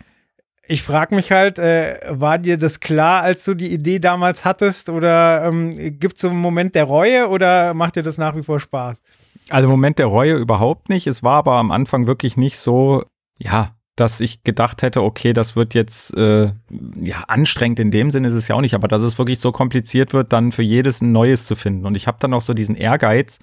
ich 0.68 0.82
frage 0.82 1.14
mich 1.14 1.32
halt, 1.32 1.60
äh, 1.60 2.00
war 2.10 2.38
dir 2.38 2.58
das 2.58 2.80
klar, 2.80 3.22
als 3.22 3.46
du 3.46 3.54
die 3.54 3.72
Idee 3.72 4.00
damals 4.00 4.46
hattest? 4.46 4.90
Oder 4.90 5.46
ähm, 5.46 6.00
gibt 6.00 6.16
es 6.16 6.22
so 6.22 6.30
einen 6.30 6.40
Moment 6.40 6.74
der 6.74 6.86
Reue 6.86 7.28
oder 7.30 7.74
macht 7.74 7.98
dir 7.98 8.04
das 8.04 8.18
nach 8.18 8.36
wie 8.36 8.42
vor 8.44 8.60
Spaß? 8.60 9.02
Also 9.50 9.70
Moment 9.70 10.00
der 10.00 10.08
Reue 10.08 10.34
überhaupt 10.34 10.90
nicht. 10.90 11.06
Es 11.06 11.22
war 11.22 11.36
aber 11.36 11.54
am 11.54 11.70
Anfang 11.70 12.08
wirklich 12.08 12.36
nicht 12.36 12.58
so, 12.58 13.04
ja, 13.38 13.75
dass 13.96 14.20
ich 14.20 14.44
gedacht 14.44 14.82
hätte, 14.82 15.01
okay, 15.01 15.32
das 15.32 15.56
wird 15.56 15.74
jetzt 15.74 16.15
äh, 16.18 16.51
ja 17.00 17.24
anstrengend 17.27 17.80
in 17.80 17.92
dem 17.92 18.12
Sinne 18.12 18.27
ist 18.27 18.34
es 18.34 18.50
ja 18.50 18.56
auch 18.56 18.62
nicht, 18.62 18.75
aber 18.75 18.89
dass 18.89 19.01
es 19.01 19.18
wirklich 19.18 19.39
so 19.39 19.54
kompliziert 19.54 20.12
wird, 20.12 20.34
dann 20.34 20.51
für 20.51 20.63
jedes 20.63 21.01
ein 21.01 21.13
neues 21.13 21.46
zu 21.46 21.56
finden. 21.56 21.86
Und 21.86 21.96
ich 21.96 22.06
habe 22.06 22.18
dann 22.20 22.34
auch 22.34 22.42
so 22.42 22.54
diesen 22.54 22.75
Ehrgeiz. 22.75 23.39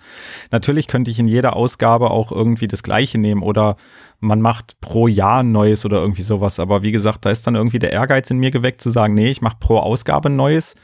Natürlich 0.50 0.88
könnte 0.88 1.10
ich 1.10 1.18
in 1.18 1.26
jeder 1.26 1.56
Ausgabe 1.56 2.10
auch 2.10 2.30
irgendwie 2.30 2.68
das 2.68 2.82
Gleiche 2.82 3.16
nehmen 3.16 3.42
oder 3.42 3.76
man 4.20 4.42
macht 4.42 4.78
pro 4.80 5.08
Jahr 5.08 5.42
ein 5.42 5.52
neues 5.52 5.86
oder 5.86 6.00
irgendwie 6.00 6.22
sowas. 6.22 6.60
Aber 6.60 6.82
wie 6.82 6.92
gesagt, 6.92 7.24
da 7.24 7.30
ist 7.30 7.46
dann 7.46 7.54
irgendwie 7.54 7.78
der 7.78 7.92
Ehrgeiz 7.92 8.30
in 8.30 8.38
mir 8.38 8.50
geweckt 8.50 8.82
zu 8.82 8.90
sagen, 8.90 9.14
nee, 9.14 9.30
ich 9.30 9.40
mache 9.40 9.56
pro 9.58 9.78
Ausgabe 9.78 10.28
ein 10.28 10.36
neues. 10.36 10.76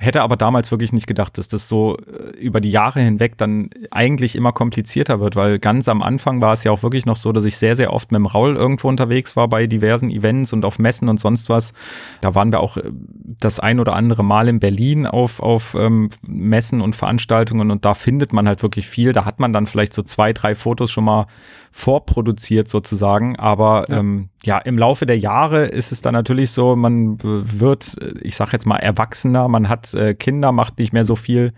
Hätte 0.00 0.22
aber 0.22 0.36
damals 0.36 0.70
wirklich 0.70 0.92
nicht 0.92 1.08
gedacht, 1.08 1.38
dass 1.38 1.48
das 1.48 1.68
so 1.68 1.96
äh, 1.96 2.38
über 2.38 2.60
die 2.60 2.70
Jahre 2.70 3.00
hinweg 3.00 3.36
dann 3.36 3.70
eigentlich 3.90 4.36
immer 4.36 4.52
komplizierter 4.52 5.18
wird, 5.18 5.34
weil 5.34 5.58
ganz 5.58 5.88
am 5.88 6.02
Anfang 6.02 6.40
war 6.40 6.52
es 6.52 6.62
ja 6.62 6.70
auch 6.70 6.84
wirklich 6.84 7.04
noch 7.04 7.16
so, 7.16 7.32
dass 7.32 7.44
ich 7.44 7.56
sehr, 7.56 7.74
sehr 7.74 7.92
oft 7.92 8.12
mit 8.12 8.20
dem 8.20 8.26
Raul 8.26 8.54
irgendwo 8.54 8.86
unterwegs 8.86 9.34
war 9.34 9.48
bei 9.48 9.66
diversen 9.66 10.08
Events 10.08 10.52
und 10.52 10.64
auf 10.64 10.78
Messen 10.78 11.08
und 11.08 11.18
sonst 11.18 11.48
was. 11.48 11.72
Da 12.20 12.36
waren 12.36 12.52
wir 12.52 12.60
auch 12.60 12.76
äh, 12.76 12.92
das 13.40 13.58
ein 13.58 13.80
oder 13.80 13.94
andere 13.94 14.22
Mal 14.22 14.48
in 14.48 14.60
Berlin 14.60 15.04
auf, 15.04 15.40
auf 15.40 15.74
ähm, 15.74 16.10
Messen 16.22 16.80
und 16.80 16.94
Veranstaltungen 16.94 17.72
und 17.72 17.84
da 17.84 17.94
findet 17.94 18.32
man 18.32 18.46
halt 18.46 18.62
wirklich 18.62 18.86
viel. 18.86 19.12
Da 19.12 19.24
hat 19.24 19.40
man 19.40 19.52
dann 19.52 19.66
vielleicht 19.66 19.94
so 19.94 20.02
zwei, 20.02 20.32
drei 20.32 20.54
Fotos 20.54 20.92
schon 20.92 21.04
mal 21.04 21.26
vorproduziert 21.72 22.68
sozusagen. 22.68 23.36
Aber 23.36 23.86
ja. 23.88 23.98
Ähm, 23.98 24.28
ja, 24.44 24.58
im 24.58 24.78
Laufe 24.78 25.04
der 25.04 25.18
Jahre 25.18 25.64
ist 25.64 25.90
es 25.90 26.00
dann 26.00 26.14
natürlich 26.14 26.52
so, 26.52 26.76
man 26.76 27.18
wird, 27.20 27.96
ich 28.22 28.36
sag 28.36 28.52
jetzt 28.52 28.66
mal, 28.66 28.76
erwachsener, 28.76 29.48
man 29.48 29.68
hat 29.68 29.92
äh, 29.94 30.14
Kinder, 30.14 30.52
macht 30.52 30.78
nicht 30.78 30.92
mehr 30.92 31.04
so 31.04 31.16
viel, 31.16 31.52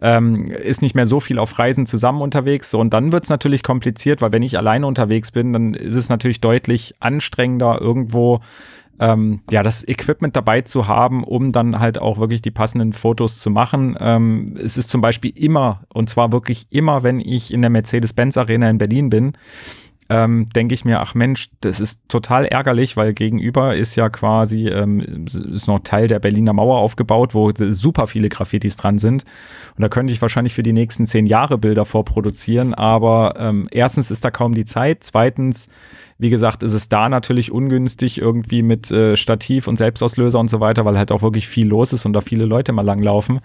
ähm, 0.00 0.46
ist 0.46 0.80
nicht 0.80 0.94
mehr 0.94 1.06
so 1.06 1.20
viel 1.20 1.38
auf 1.38 1.58
Reisen 1.58 1.84
zusammen 1.84 2.22
unterwegs. 2.22 2.72
Und 2.72 2.94
dann 2.94 3.12
wird 3.12 3.24
es 3.24 3.30
natürlich 3.30 3.62
kompliziert, 3.62 4.22
weil 4.22 4.32
wenn 4.32 4.42
ich 4.42 4.56
alleine 4.56 4.86
unterwegs 4.86 5.30
bin, 5.30 5.52
dann 5.52 5.74
ist 5.74 5.94
es 5.94 6.08
natürlich 6.08 6.40
deutlich 6.40 6.94
anstrengender, 7.00 7.80
irgendwo 7.80 8.40
ähm, 8.98 9.40
ja, 9.50 9.62
das 9.62 9.86
Equipment 9.86 10.36
dabei 10.36 10.62
zu 10.62 10.86
haben, 10.86 11.24
um 11.24 11.52
dann 11.52 11.80
halt 11.80 11.98
auch 11.98 12.18
wirklich 12.18 12.40
die 12.40 12.50
passenden 12.50 12.92
Fotos 12.92 13.40
zu 13.40 13.50
machen. 13.50 13.96
Ähm, 14.00 14.54
es 14.62 14.76
ist 14.76 14.90
zum 14.90 15.00
Beispiel 15.00 15.32
immer, 15.34 15.82
und 15.92 16.08
zwar 16.08 16.32
wirklich 16.32 16.66
immer, 16.70 17.02
wenn 17.02 17.20
ich 17.20 17.52
in 17.52 17.62
der 17.62 17.70
Mercedes-Benz 17.70 18.36
Arena 18.36 18.70
in 18.70 18.78
Berlin 18.78 19.10
bin, 19.10 19.32
ähm, 20.12 20.46
denke 20.54 20.74
ich 20.74 20.84
mir, 20.84 21.00
ach 21.00 21.14
Mensch, 21.14 21.48
das 21.62 21.80
ist 21.80 22.00
total 22.08 22.44
ärgerlich, 22.44 22.98
weil 22.98 23.14
gegenüber 23.14 23.74
ist 23.74 23.96
ja 23.96 24.10
quasi, 24.10 24.68
ähm, 24.68 25.24
ist 25.26 25.66
noch 25.66 25.80
Teil 25.80 26.06
der 26.06 26.18
Berliner 26.18 26.52
Mauer 26.52 26.78
aufgebaut, 26.78 27.34
wo 27.34 27.50
super 27.70 28.06
viele 28.06 28.28
Graffitis 28.28 28.76
dran 28.76 28.98
sind. 28.98 29.24
Und 29.74 29.82
da 29.82 29.88
könnte 29.88 30.12
ich 30.12 30.20
wahrscheinlich 30.20 30.52
für 30.52 30.62
die 30.62 30.74
nächsten 30.74 31.06
zehn 31.06 31.24
Jahre 31.24 31.56
Bilder 31.56 31.86
vorproduzieren, 31.86 32.74
aber 32.74 33.36
ähm, 33.38 33.66
erstens 33.70 34.10
ist 34.10 34.22
da 34.22 34.30
kaum 34.30 34.54
die 34.54 34.66
Zeit, 34.66 35.02
zweitens 35.02 35.68
wie 36.22 36.30
gesagt, 36.30 36.62
ist 36.62 36.72
es 36.72 36.88
da 36.88 37.08
natürlich 37.08 37.50
ungünstig 37.50 38.18
irgendwie 38.18 38.62
mit 38.62 38.92
äh, 38.92 39.16
Stativ 39.16 39.66
und 39.66 39.76
Selbstauslöser 39.76 40.38
und 40.38 40.48
so 40.48 40.60
weiter, 40.60 40.84
weil 40.84 40.96
halt 40.96 41.10
auch 41.10 41.22
wirklich 41.22 41.48
viel 41.48 41.66
los 41.66 41.92
ist 41.92 42.06
und 42.06 42.12
da 42.12 42.20
viele 42.20 42.44
Leute 42.44 42.70
mal 42.70 42.86
langlaufen. 42.86 43.40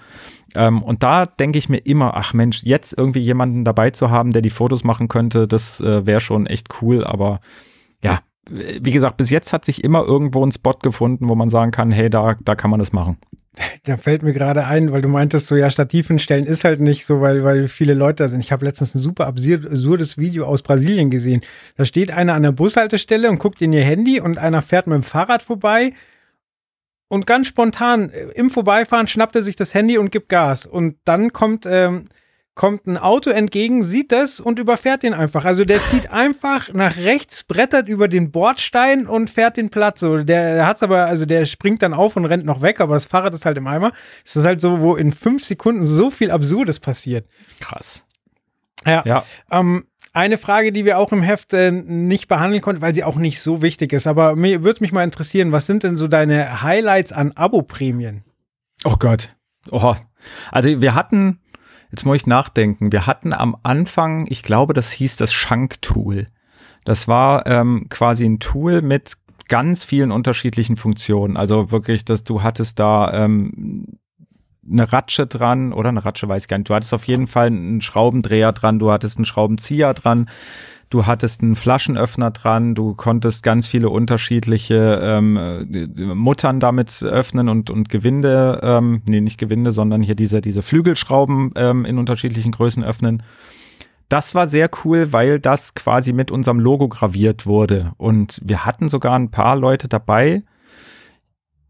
Ähm, 0.53 0.83
und 0.83 1.01
da 1.01 1.25
denke 1.25 1.57
ich 1.57 1.69
mir 1.69 1.79
immer, 1.79 2.15
ach 2.15 2.35
Mensch, 2.35 2.61
jetzt 2.61 2.95
irgendwie 2.95 3.21
jemanden 3.21 3.65
dabei 3.65 3.89
zu 3.89 4.11
haben, 4.11 4.31
der 4.31 4.43
die 4.43 4.51
Fotos 4.51 4.83
machen 4.83 5.07
könnte, 5.07 5.47
das 5.47 5.81
äh, 5.81 6.05
wäre 6.05 6.21
schon 6.21 6.45
echt 6.45 6.67
cool. 6.83 7.03
Aber 7.03 7.39
ja, 8.03 8.19
wie 8.47 8.91
gesagt, 8.91 9.17
bis 9.17 9.31
jetzt 9.31 9.53
hat 9.53 9.65
sich 9.65 9.83
immer 9.83 10.03
irgendwo 10.03 10.45
ein 10.45 10.51
Spot 10.51 10.77
gefunden, 10.79 11.29
wo 11.29 11.33
man 11.33 11.49
sagen 11.49 11.71
kann, 11.71 11.89
hey, 11.91 12.11
da, 12.11 12.35
da 12.45 12.53
kann 12.53 12.69
man 12.69 12.79
das 12.79 12.93
machen. 12.93 13.17
Da 13.83 13.97
fällt 13.97 14.21
mir 14.21 14.33
gerade 14.33 14.65
ein, 14.65 14.91
weil 14.91 15.01
du 15.01 15.07
meintest, 15.07 15.47
so 15.47 15.55
ja, 15.55 15.69
Stativen 15.69 16.19
stellen 16.19 16.45
ist 16.45 16.63
halt 16.63 16.79
nicht 16.79 17.05
so, 17.05 17.21
weil, 17.21 17.43
weil 17.43 17.67
viele 17.67 17.93
Leute 17.93 18.23
da 18.23 18.27
sind. 18.27 18.41
Ich 18.41 18.51
habe 18.51 18.65
letztens 18.65 18.95
ein 18.95 18.99
super 18.99 19.27
absurdes 19.27 20.17
Video 20.17 20.45
aus 20.45 20.61
Brasilien 20.61 21.09
gesehen. 21.09 21.41
Da 21.75 21.85
steht 21.85 22.11
einer 22.11 22.33
an 22.33 22.43
der 22.43 22.51
Bushaltestelle 22.51 23.29
und 23.29 23.39
guckt 23.39 23.61
in 23.61 23.73
ihr 23.73 23.83
Handy 23.83 24.19
und 24.19 24.37
einer 24.37 24.61
fährt 24.61 24.87
mit 24.87 24.95
dem 24.95 25.03
Fahrrad 25.03 25.41
vorbei 25.41 25.93
und 27.07 27.25
ganz 27.25 27.47
spontan 27.47 28.09
äh, 28.09 28.27
im 28.35 28.49
Vorbeifahren 28.49 29.07
schnappt 29.07 29.35
er 29.35 29.41
sich 29.41 29.55
das 29.55 29.73
Handy 29.73 29.97
und 29.97 30.11
gibt 30.11 30.29
Gas. 30.29 30.65
Und 30.65 30.97
dann 31.05 31.31
kommt 31.33 31.65
ähm, 31.65 32.05
kommt 32.57 32.87
ein 32.87 32.97
Auto 32.97 33.29
entgegen, 33.29 33.83
sieht 33.83 34.11
das 34.11 34.41
und 34.41 34.59
überfährt 34.59 35.03
den 35.03 35.13
einfach. 35.13 35.45
Also 35.45 35.63
der 35.63 35.79
zieht 35.79 36.11
einfach 36.11 36.73
nach 36.73 36.97
rechts, 36.97 37.43
brettert 37.45 37.87
über 37.87 38.09
den 38.09 38.31
Bordstein 38.31 39.07
und 39.07 39.29
fährt 39.29 39.55
den 39.55 39.69
Platz. 39.69 40.01
So, 40.01 40.17
der, 40.23 40.55
der 40.55 40.67
hat's 40.67 40.83
aber, 40.83 41.05
also 41.05 41.25
der 41.25 41.45
springt 41.45 41.81
dann 41.83 41.93
auf 41.93 42.17
und 42.17 42.25
rennt 42.25 42.45
noch 42.45 42.61
weg, 42.61 42.81
aber 42.81 42.95
das 42.95 43.05
Fahrrad 43.05 43.33
ist 43.33 43.45
halt 43.45 43.57
im 43.57 43.67
Eimer. 43.67 43.93
Es 44.25 44.35
ist 44.35 44.45
halt 44.45 44.59
so, 44.59 44.81
wo 44.81 44.95
in 44.95 45.11
fünf 45.11 45.45
Sekunden 45.45 45.85
so 45.85 46.09
viel 46.09 46.31
Absurdes 46.31 46.79
passiert. 46.81 47.27
Krass. 47.61 48.03
Ja. 48.85 49.03
ja. 49.05 49.23
Ähm, 49.51 49.85
eine 50.11 50.39
Frage, 50.39 50.71
die 50.71 50.83
wir 50.83 50.97
auch 50.97 51.11
im 51.11 51.21
Heft 51.21 51.53
äh, 51.53 51.71
nicht 51.71 52.27
behandeln 52.27 52.61
konnten, 52.61 52.81
weil 52.81 52.95
sie 52.95 53.03
auch 53.03 53.17
nicht 53.17 53.39
so 53.39 53.61
wichtig 53.61 53.93
ist, 53.93 54.07
aber 54.07 54.35
mir 54.35 54.63
würde 54.63 54.81
mich 54.81 54.91
mal 54.91 55.03
interessieren, 55.03 55.51
was 55.51 55.67
sind 55.67 55.83
denn 55.83 55.95
so 55.95 56.07
deine 56.07 56.63
Highlights 56.63 57.13
an 57.13 57.33
Abo-Prämien? 57.33 58.23
Oh 58.83 58.95
Gott. 58.97 59.35
Oh. 59.69 59.95
Also 60.51 60.81
wir 60.81 60.95
hatten 60.95 61.39
Jetzt 61.91 62.05
muss 62.05 62.17
ich 62.17 62.27
nachdenken. 62.27 62.91
Wir 62.91 63.07
hatten 63.07 63.33
am 63.33 63.55
Anfang, 63.63 64.27
ich 64.29 64.43
glaube, 64.43 64.73
das 64.73 64.91
hieß 64.91 65.15
das 65.15 65.33
Shank-Tool. 65.33 66.27
Das 66.83 67.07
war 67.07 67.45
ähm, 67.47 67.87
quasi 67.89 68.25
ein 68.25 68.39
Tool 68.39 68.81
mit 68.81 69.17
ganz 69.47 69.83
vielen 69.83 70.11
unterschiedlichen 70.11 70.77
Funktionen. 70.77 71.37
Also 71.37 71.71
wirklich, 71.71 72.05
dass 72.05 72.23
du 72.23 72.43
hattest 72.43 72.79
da 72.79 73.13
ähm, 73.13 73.99
eine 74.69 74.91
Ratsche 74.91 75.27
dran 75.27 75.73
oder 75.73 75.89
eine 75.89 76.03
Ratsche 76.03 76.27
weiß 76.27 76.43
ich 76.43 76.47
gar 76.47 76.57
nicht. 76.57 76.69
Du 76.69 76.73
hattest 76.73 76.93
auf 76.93 77.05
jeden 77.05 77.27
Fall 77.27 77.47
einen 77.47 77.81
Schraubendreher 77.81 78.51
dran, 78.51 78.79
du 78.79 78.91
hattest 78.91 79.17
einen 79.17 79.25
Schraubenzieher 79.25 79.93
dran, 79.93 80.29
du 80.89 81.05
hattest 81.05 81.41
einen 81.41 81.55
Flaschenöffner 81.55 82.31
dran, 82.31 82.75
du 82.75 82.93
konntest 82.93 83.43
ganz 83.43 83.67
viele 83.67 83.89
unterschiedliche 83.89 84.99
ähm, 85.01 85.67
Muttern 86.15 86.59
damit 86.59 87.03
öffnen 87.03 87.49
und, 87.49 87.69
und 87.69 87.89
Gewinde, 87.89 88.59
ähm, 88.63 89.01
nee, 89.07 89.21
nicht 89.21 89.37
Gewinde, 89.37 89.71
sondern 89.71 90.01
hier 90.01 90.15
diese, 90.15 90.41
diese 90.41 90.61
Flügelschrauben 90.61 91.51
ähm, 91.55 91.85
in 91.85 91.97
unterschiedlichen 91.97 92.51
Größen 92.51 92.83
öffnen. 92.83 93.23
Das 94.09 94.35
war 94.35 94.47
sehr 94.47 94.69
cool, 94.85 95.11
weil 95.11 95.39
das 95.39 95.73
quasi 95.73 96.13
mit 96.13 96.31
unserem 96.31 96.59
Logo 96.59 96.87
graviert 96.87 97.45
wurde. 97.45 97.91
Und 97.97 98.39
wir 98.43 98.65
hatten 98.65 98.87
sogar 98.87 99.13
ein 99.15 99.31
paar 99.31 99.57
Leute 99.57 99.89
dabei, 99.89 100.43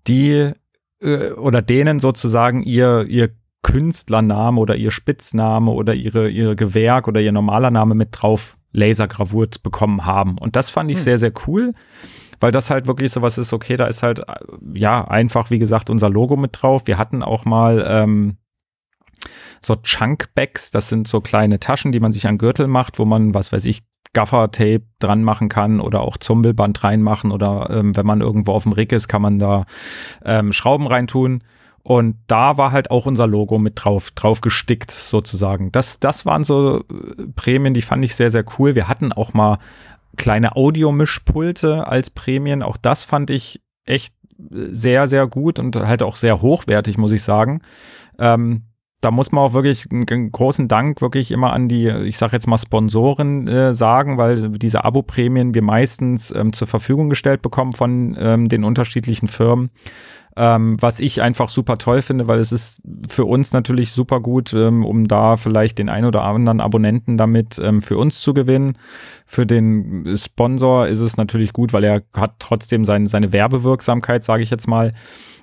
die 0.07 0.51
äh, 1.01 1.31
oder 1.31 1.63
denen 1.63 1.99
sozusagen 1.99 2.61
ihr, 2.61 3.05
ihr 3.07 3.31
Künstlername 3.63 4.59
oder 4.59 4.75
ihr 4.75 4.91
Spitzname 4.91 5.71
oder 5.71 5.95
ihre, 5.95 6.29
ihre 6.29 6.55
Gewerk 6.55 7.07
oder 7.07 7.19
ihr 7.19 7.31
normaler 7.31 7.71
Name 7.71 7.95
mit 7.95 8.09
drauf 8.11 8.56
lasergravurt 8.77 9.63
bekommen 9.63 10.05
haben. 10.05 10.37
Und 10.37 10.55
das 10.55 10.69
fand 10.69 10.91
ich 10.91 10.97
hm. 10.97 11.03
sehr, 11.03 11.17
sehr 11.17 11.33
cool, 11.47 11.73
weil 12.39 12.51
das 12.51 12.69
halt 12.69 12.87
wirklich 12.87 13.11
sowas 13.11 13.37
ist, 13.37 13.51
okay, 13.51 13.75
da 13.75 13.87
ist 13.87 14.03
halt, 14.03 14.21
ja, 14.73 15.05
einfach, 15.05 15.49
wie 15.49 15.59
gesagt, 15.59 15.89
unser 15.89 16.09
Logo 16.09 16.37
mit 16.37 16.61
drauf. 16.61 16.83
Wir 16.85 16.97
hatten 16.97 17.23
auch 17.23 17.45
mal 17.45 17.83
ähm, 17.87 18.37
so 19.61 19.75
Chunk-Bags, 19.75 20.71
das 20.71 20.89
sind 20.89 21.07
so 21.07 21.19
kleine 21.19 21.59
Taschen, 21.59 21.91
die 21.91 21.99
man 21.99 22.11
sich 22.11 22.27
an 22.27 22.37
Gürtel 22.37 22.67
macht, 22.67 22.99
wo 22.99 23.05
man, 23.05 23.33
was 23.33 23.51
weiß 23.51 23.65
ich, 23.65 23.83
Gaffer-Tape 24.13 24.83
dran 24.99 25.23
machen 25.23 25.49
kann 25.49 25.79
oder 25.79 26.01
auch 26.01 26.17
Zumbelband 26.17 26.83
reinmachen 26.83 27.31
oder 27.31 27.69
ähm, 27.71 27.95
wenn 27.95 28.05
man 28.05 28.21
irgendwo 28.21 28.53
auf 28.53 28.63
dem 28.63 28.71
Rig 28.71 28.91
ist, 28.91 29.07
kann 29.07 29.21
man 29.21 29.39
da 29.39 29.65
ähm, 30.23 30.53
Schrauben 30.53 30.87
reintun. 30.87 31.43
Und 31.87 32.17
da 32.27 32.57
war 32.57 32.73
halt 32.73 32.91
auch 32.91 33.05
unser 33.05 33.27
Logo 33.27 33.57
mit 33.59 33.75
drauf, 33.77 34.11
drauf 34.11 34.41
gestickt 34.41 34.91
sozusagen. 34.91 35.71
Das, 35.71 36.01
das 36.01 36.25
waren 36.25 36.43
so 36.43 36.79
äh, 36.79 36.83
Prämien, 37.33 37.73
die 37.73 37.81
fand 37.81 38.03
ich 38.03 38.13
sehr, 38.13 38.29
sehr 38.29 38.43
cool. 38.59 38.75
Wir 38.75 38.89
hatten 38.89 39.13
auch 39.13 39.33
mal 39.33 39.57
kleine 40.17 40.57
Audiomischpulte 40.57 41.87
als 41.87 42.09
Prämien. 42.09 42.61
Auch 42.61 42.75
das 42.75 43.05
fand 43.05 43.29
ich 43.29 43.61
echt 43.85 44.13
sehr, 44.37 45.07
sehr 45.07 45.27
gut 45.27 45.59
und 45.59 45.77
halt 45.77 46.03
auch 46.03 46.17
sehr 46.17 46.41
hochwertig, 46.41 46.97
muss 46.97 47.13
ich 47.13 47.23
sagen. 47.23 47.61
Ähm, 48.19 48.63
da 49.07 49.11
muss 49.11 49.31
man 49.31 49.41
auch 49.41 49.53
wirklich 49.53 49.87
einen 49.89 50.33
großen 50.33 50.67
Dank 50.67 50.99
wirklich 50.99 51.31
immer 51.31 51.53
an 51.53 51.69
die, 51.69 51.87
ich 51.87 52.17
sage 52.17 52.33
jetzt 52.33 52.45
mal 52.45 52.57
Sponsoren 52.57 53.47
äh, 53.47 53.73
sagen, 53.73 54.17
weil 54.17 54.49
diese 54.49 54.83
Abo-Prämien 54.83 55.53
wir 55.53 55.61
meistens 55.61 56.29
ähm, 56.31 56.51
zur 56.51 56.67
Verfügung 56.67 57.07
gestellt 57.07 57.41
bekommen 57.41 57.71
von 57.71 58.17
ähm, 58.19 58.49
den 58.49 58.65
unterschiedlichen 58.65 59.29
Firmen 59.29 59.69
ähm, 60.35 60.75
was 60.79 60.99
ich 60.99 61.21
einfach 61.21 61.49
super 61.49 61.79
toll 61.79 62.03
finde, 62.03 62.27
weil 62.27 62.37
es 62.37 62.51
ist 62.51 62.79
für 63.09 63.25
uns 63.25 63.53
natürlich 63.53 63.91
super 63.91 64.19
gut, 64.19 64.53
ähm, 64.53 64.85
um 64.85 65.07
da 65.07 65.35
vielleicht 65.35 65.79
den 65.79 65.89
ein 65.89 66.05
oder 66.05 66.23
anderen 66.23 66.61
Abonnenten 66.61 67.17
damit 67.17 67.57
ähm, 67.59 67.81
für 67.81 67.97
uns 67.97 68.21
zu 68.21 68.35
gewinnen. 68.35 68.77
Für 69.25 69.47
den 69.47 70.15
Sponsor 70.15 70.87
ist 70.87 70.99
es 70.99 71.17
natürlich 71.17 71.53
gut, 71.53 71.73
weil 71.73 71.83
er 71.83 72.03
hat 72.13 72.35
trotzdem 72.37 72.85
sein, 72.85 73.07
seine 73.07 73.33
Werbewirksamkeit, 73.33 74.23
sage 74.23 74.43
ich 74.43 74.51
jetzt 74.51 74.67
mal. 74.67 74.91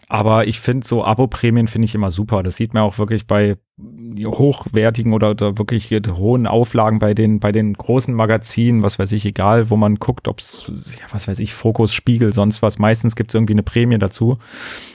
Aber 0.09 0.47
ich 0.47 0.61
finde 0.61 0.87
so 0.87 1.05
Abo-Prämien 1.05 1.69
finde 1.69 1.87
ich 1.87 1.95
immer 1.95 2.11
super. 2.11 2.43
Das 2.43 2.57
sieht 2.57 2.75
man 2.75 2.83
auch 2.83 2.99
wirklich 2.99 3.27
bei 3.27 3.57
hochwertigen 3.77 5.13
oder, 5.13 5.31
oder 5.31 5.59
wirklich 5.59 5.91
hohen 5.91 6.47
Auflagen 6.47 7.01
bei 7.01 7.13
den, 7.13 7.41
bei 7.41 7.51
den 7.51 7.73
großen 7.73 8.15
Magazinen, 8.15 8.83
was 8.83 9.01
weiß 9.01 9.11
ich, 9.13 9.27
egal, 9.27 9.69
wo 9.69 9.77
man 9.77 9.97
guckt, 9.97 10.29
ob 10.29 10.39
es, 10.39 10.71
ja, 11.01 11.07
was 11.11 11.27
weiß 11.27 11.41
ich, 11.41 11.55
Fokus, 11.55 11.93
Spiegel, 11.93 12.33
sonst 12.33 12.63
was. 12.63 12.79
Meistens 12.79 13.17
gibt 13.17 13.31
es 13.31 13.35
irgendwie 13.35 13.55
eine 13.55 13.65
Prämie 13.65 13.99
dazu. 13.99 14.39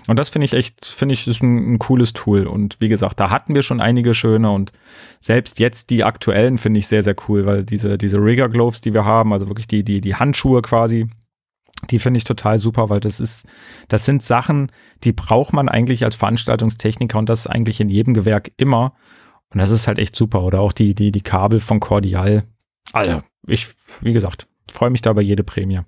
Und 0.08 0.18
das 0.18 0.30
finde 0.30 0.46
ich 0.46 0.54
echt, 0.54 0.86
finde 0.86 1.14
ich, 1.14 1.28
ist 1.28 1.44
ein, 1.44 1.74
ein, 1.74 1.80
cooles 1.80 2.14
Tool. 2.14 2.48
Und 2.48 2.78
wie 2.80 2.88
gesagt, 2.88 3.20
da 3.20 3.30
hatten 3.30 3.54
wir 3.54 3.64
schon 3.64 3.82
einige 3.82 4.14
schöne 4.14 4.50
und 4.50 4.72
selbst 5.20 5.60
jetzt 5.60 5.90
die 5.90 6.06
aktuellen 6.06 6.58
finde 6.58 6.80
ich 6.80 6.88
sehr, 6.88 7.04
sehr 7.04 7.16
cool, 7.28 7.46
weil 7.46 7.64
diese, 7.66 7.98
diese 7.98 8.18
Rigger 8.20 8.48
Gloves, 8.48 8.80
die 8.80 8.94
wir 8.94 9.04
haben, 9.04 9.34
also 9.34 9.50
wirklich 9.50 9.68
die, 9.68 9.84
die, 9.84 10.00
die 10.00 10.16
Handschuhe 10.16 10.62
quasi, 10.62 11.08
die 11.90 12.00
finde 12.00 12.18
ich 12.18 12.24
total 12.24 12.60
super, 12.60 12.90
weil 12.90 13.00
das 13.00 13.20
ist, 13.20 13.46
das 13.88 14.06
sind 14.06 14.24
Sachen, 14.24 14.72
die 15.04 15.14
braucht 15.14 15.54
man 15.54 15.70
eigentlich 15.70 16.04
als 16.04 16.16
Veranstaltungstechniker 16.16 17.18
und 17.18 17.30
das 17.30 17.48
eigentlich 17.48 17.80
in 17.80 17.90
jedem 17.90 18.14
Gewerk 18.14 18.52
immer. 18.58 18.94
Und 19.52 19.60
das 19.60 19.72
ist 19.72 19.88
halt 19.88 19.98
echt 19.98 20.16
super. 20.16 20.44
Oder 20.44 20.60
auch 20.60 20.74
die, 20.74 20.94
die, 20.94 21.12
die 21.12 21.22
Kabel 21.22 21.60
von 21.60 21.80
Cordial. 21.80 22.44
Also, 22.94 23.22
ich, 23.48 23.68
wie 24.02 24.14
gesagt, 24.14 24.48
freue 24.72 24.90
mich 24.90 25.02
da 25.02 25.12
über 25.12 25.22
jede 25.22 25.44
Prämie. 25.44 25.82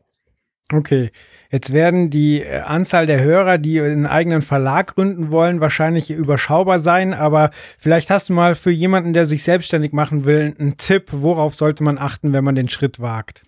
Okay, 0.74 1.12
jetzt 1.52 1.74
werden 1.74 2.10
die 2.10 2.42
äh, 2.42 2.62
Anzahl 2.62 3.06
der 3.06 3.22
Hörer, 3.22 3.58
die 3.58 3.82
einen 3.82 4.06
eigenen 4.06 4.42
Verlag 4.42 4.96
gründen 4.96 5.32
wollen, 5.32 5.60
wahrscheinlich 5.60 6.10
überschaubar 6.10 6.80
sein, 6.80 7.14
aber 7.14 7.52
vielleicht 7.78 8.10
hast 8.10 8.30
du 8.30 8.34
mal 8.34 8.56
für 8.56 8.72
jemanden, 8.72 9.14
der 9.14 9.26
sich 9.26 9.44
selbstständig 9.44 9.92
machen 9.92 10.24
will, 10.24 10.56
einen 10.58 10.78
Tipp, 10.78 11.10
worauf 11.12 11.54
sollte 11.56 11.84
man 11.84 11.98
achten, 11.98 12.32
wenn 12.32 12.46
man 12.46 12.56
den 12.56 12.70
Schritt 12.70 13.02
wagt? 13.02 13.44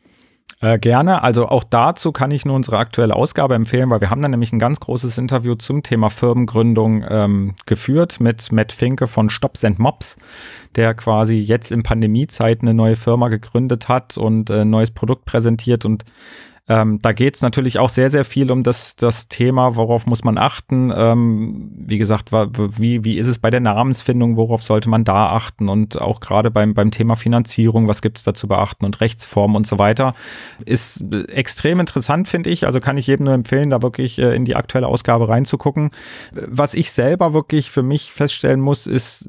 Äh, 0.64 0.80
gerne. 0.80 1.24
Also 1.24 1.50
auch 1.50 1.66
dazu 1.66 2.14
kann 2.14 2.32
ich 2.32 2.46
nur 2.46 2.56
unsere 2.56 2.78
aktuelle 2.78 3.18
Ausgabe 3.18 3.54
empfehlen, 3.54 3.90
weil 3.90 4.00
wir 4.00 4.10
haben 4.10 4.22
da 4.22 4.30
nämlich 4.30 4.54
ein 4.54 4.60
ganz 4.60 4.80
großes 4.80 5.18
Interview 5.18 5.56
zum 5.56 5.84
Thema 5.84 6.10
Firmengründung 6.10 7.04
ähm, 7.10 7.56
geführt 7.66 8.22
mit 8.22 8.50
Matt 8.54 8.72
Finke 8.72 9.08
von 9.08 9.30
Stops 9.30 9.66
and 9.66 9.78
Mops, 9.78 10.16
der 10.78 10.94
quasi 10.94 11.36
jetzt 11.36 11.74
in 11.74 11.84
Pandemiezeit 11.84 12.62
eine 12.62 12.74
neue 12.74 12.96
Firma 12.96 13.28
gegründet 13.28 13.90
hat 13.90 14.16
und 14.16 14.50
äh, 14.50 14.62
ein 14.62 14.70
neues 14.70 14.92
Produkt 14.92 15.26
präsentiert 15.26 15.84
und 15.84 16.06
ähm, 16.70 17.00
da 17.02 17.12
geht 17.12 17.36
es 17.36 17.42
natürlich 17.42 17.78
auch 17.78 17.90
sehr, 17.90 18.10
sehr 18.10 18.24
viel 18.24 18.50
um 18.50 18.64
das, 18.64 18.96
das 18.96 19.28
Thema, 19.28 19.76
worauf 19.76 20.06
muss 20.06 20.24
man 20.24 20.38
achten. 20.38 20.94
Ähm, 20.96 21.72
wie 21.76 21.98
gesagt, 21.98 22.32
wie, 22.32 23.04
wie 23.04 23.18
ist 23.18 23.28
es 23.28 23.40
bei 23.40 23.50
der 23.50 23.60
Namensfindung, 23.60 24.38
worauf 24.38 24.62
sollte 24.62 24.88
man 24.88 25.04
da 25.04 25.32
achten? 25.32 25.68
Und 25.68 26.00
auch 26.00 26.22
gerade 26.22 26.52
beim, 26.52 26.74
beim 26.74 26.90
Thema 26.90 27.18
Finanzierung, 27.18 27.90
was 27.90 28.02
gibt 28.02 28.18
es 28.18 28.24
da 28.24 28.34
zu 28.34 28.48
beachten 28.48 28.86
und 28.86 29.02
Rechtsform 29.02 29.56
und 29.56 29.68
so 29.68 29.78
weiter. 29.78 30.16
Ist 30.66 31.04
extrem 31.28 31.82
interessant, 31.82 32.30
finde 32.30 32.50
ich. 32.50 32.66
Also 32.66 32.80
kann 32.80 32.96
ich 32.96 33.08
jedem 33.08 33.26
nur 33.26 33.34
empfehlen, 33.34 33.70
da 33.70 33.82
wirklich 33.82 34.18
äh, 34.20 34.34
in 34.34 34.46
die 34.46 34.56
aktuelle 34.56 34.88
Ausgabe 34.88 35.28
reinzugucken. 35.28 35.92
Was 36.32 36.76
ich 36.76 36.92
selber 36.92 37.34
wirklich 37.34 37.72
für 37.72 37.84
mich 37.84 38.14
feststellen 38.14 38.62
muss, 38.62 38.88
ist, 38.88 39.28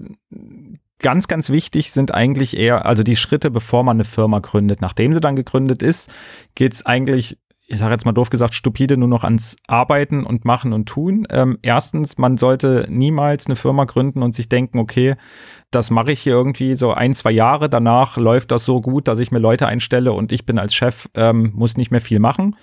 ganz, 0.99 1.29
ganz 1.29 1.51
wichtig 1.51 1.93
sind 1.93 2.15
eigentlich 2.15 2.57
eher, 2.57 2.87
also 2.87 3.03
die 3.03 3.17
Schritte, 3.17 3.51
bevor 3.51 3.85
man 3.85 3.97
eine 3.97 4.05
Firma 4.05 4.39
gründet. 4.39 4.81
Nachdem 4.81 5.13
sie 5.13 5.21
dann 5.21 5.37
gegründet 5.37 5.83
ist, 5.83 6.13
geht's 6.55 6.87
eigentlich 6.87 7.39
ich 7.67 7.79
sage 7.79 7.93
jetzt 7.93 8.05
mal 8.05 8.13
doof 8.13 8.31
gesagt, 8.31 8.55
stupide 8.55 8.97
nur 8.97 9.09
noch 9.09 9.25
ans 9.25 9.57
Arbeiten 9.67 10.25
und 10.25 10.45
Machen 10.45 10.73
und 10.73 10.87
Tun. 10.87 11.27
Ähm, 11.31 11.59
erstens, 11.63 12.19
man 12.19 12.37
sollte 12.37 12.87
niemals 12.91 13.47
eine 13.47 13.57
Firma 13.57 13.85
gründen 13.85 14.23
und 14.23 14.35
sich 14.35 14.49
denken, 14.49 14.79
okay, 14.79 15.15
das 15.71 15.91
mache 15.91 16.13
ich 16.13 16.21
hier 16.21 16.35
irgendwie 16.35 16.77
so 16.77 16.93
ein, 16.93 17.15
zwei 17.15 17.31
Jahre, 17.31 17.71
danach 17.71 18.17
läuft 18.19 18.53
das 18.53 18.65
so 18.65 18.81
gut, 18.81 19.09
dass 19.09 19.19
ich 19.19 19.31
mir 19.31 19.39
Leute 19.39 19.67
einstelle 19.67 20.13
und 20.13 20.31
ich 20.31 20.45
bin 20.45 20.59
als 20.59 20.75
Chef, 20.75 21.09
ähm, 21.15 21.53
muss 21.55 21.77
nicht 21.77 21.91
mehr 21.91 22.03
viel 22.03 22.19
machen. 22.19 22.57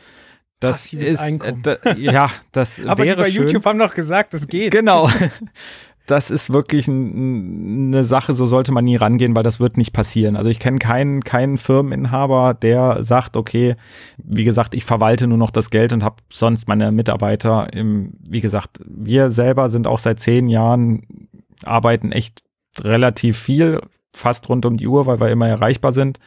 Das 0.60 0.94
ist, 0.94 1.42
äh, 1.42 1.96
ja, 1.98 2.30
das 2.52 2.80
Aber 2.86 3.04
wäre 3.04 3.16
die 3.16 3.22
bei 3.24 3.32
schön. 3.32 3.48
YouTube 3.48 3.66
haben 3.66 3.80
noch 3.80 3.96
gesagt, 3.96 4.36
das 4.36 4.48
geht. 4.48 4.72
Genau. 4.72 5.10
das 6.12 6.30
ist 6.30 6.52
wirklich 6.52 6.88
ein, 6.88 7.88
eine 7.88 8.04
Sache, 8.04 8.34
so 8.34 8.46
sollte 8.46 8.74
man 8.74 8.84
nie 8.84 8.98
rangehen, 8.98 9.34
weil 9.34 9.44
das 9.44 9.62
wird 9.62 9.78
nicht 9.78 9.94
passieren. 9.94 10.36
Also 10.36 10.50
ich 10.50 10.60
kenne 10.60 10.80
keinen, 10.80 11.24
keinen 11.24 11.58
Firmeninhaber, 11.58 12.54
der 12.54 13.04
sagt, 13.04 13.38
okay, 13.38 13.76
wie 14.18 14.44
gesagt, 14.44 14.76
ich 14.76 14.84
verwalte 14.84 15.28
nur 15.28 15.38
noch 15.38 15.52
das 15.52 15.70
Geld 15.70 15.94
und 15.94 16.04
habe 16.04 16.18
sonst 16.30 16.68
meine 16.68 16.92
Mitarbeiter 16.92 17.72
im, 17.72 18.14
wie 18.20 18.42
gesagt, 18.42 18.80
wir 18.86 19.32
selber 19.32 19.70
sind 19.70 19.88
auch 19.88 20.00
seit 20.00 20.20
zehn 20.20 20.50
Jahren, 20.50 21.30
arbeiten 21.64 22.12
echt 22.12 22.44
relativ 22.80 23.38
viel, 23.38 23.80
fast 24.14 24.50
rund 24.50 24.66
um 24.66 24.76
die 24.76 24.88
Uhr, 24.88 25.06
weil 25.06 25.22
wir 25.22 25.30
immer 25.30 25.48
erreichbar 25.48 25.94
sind. 25.94 26.20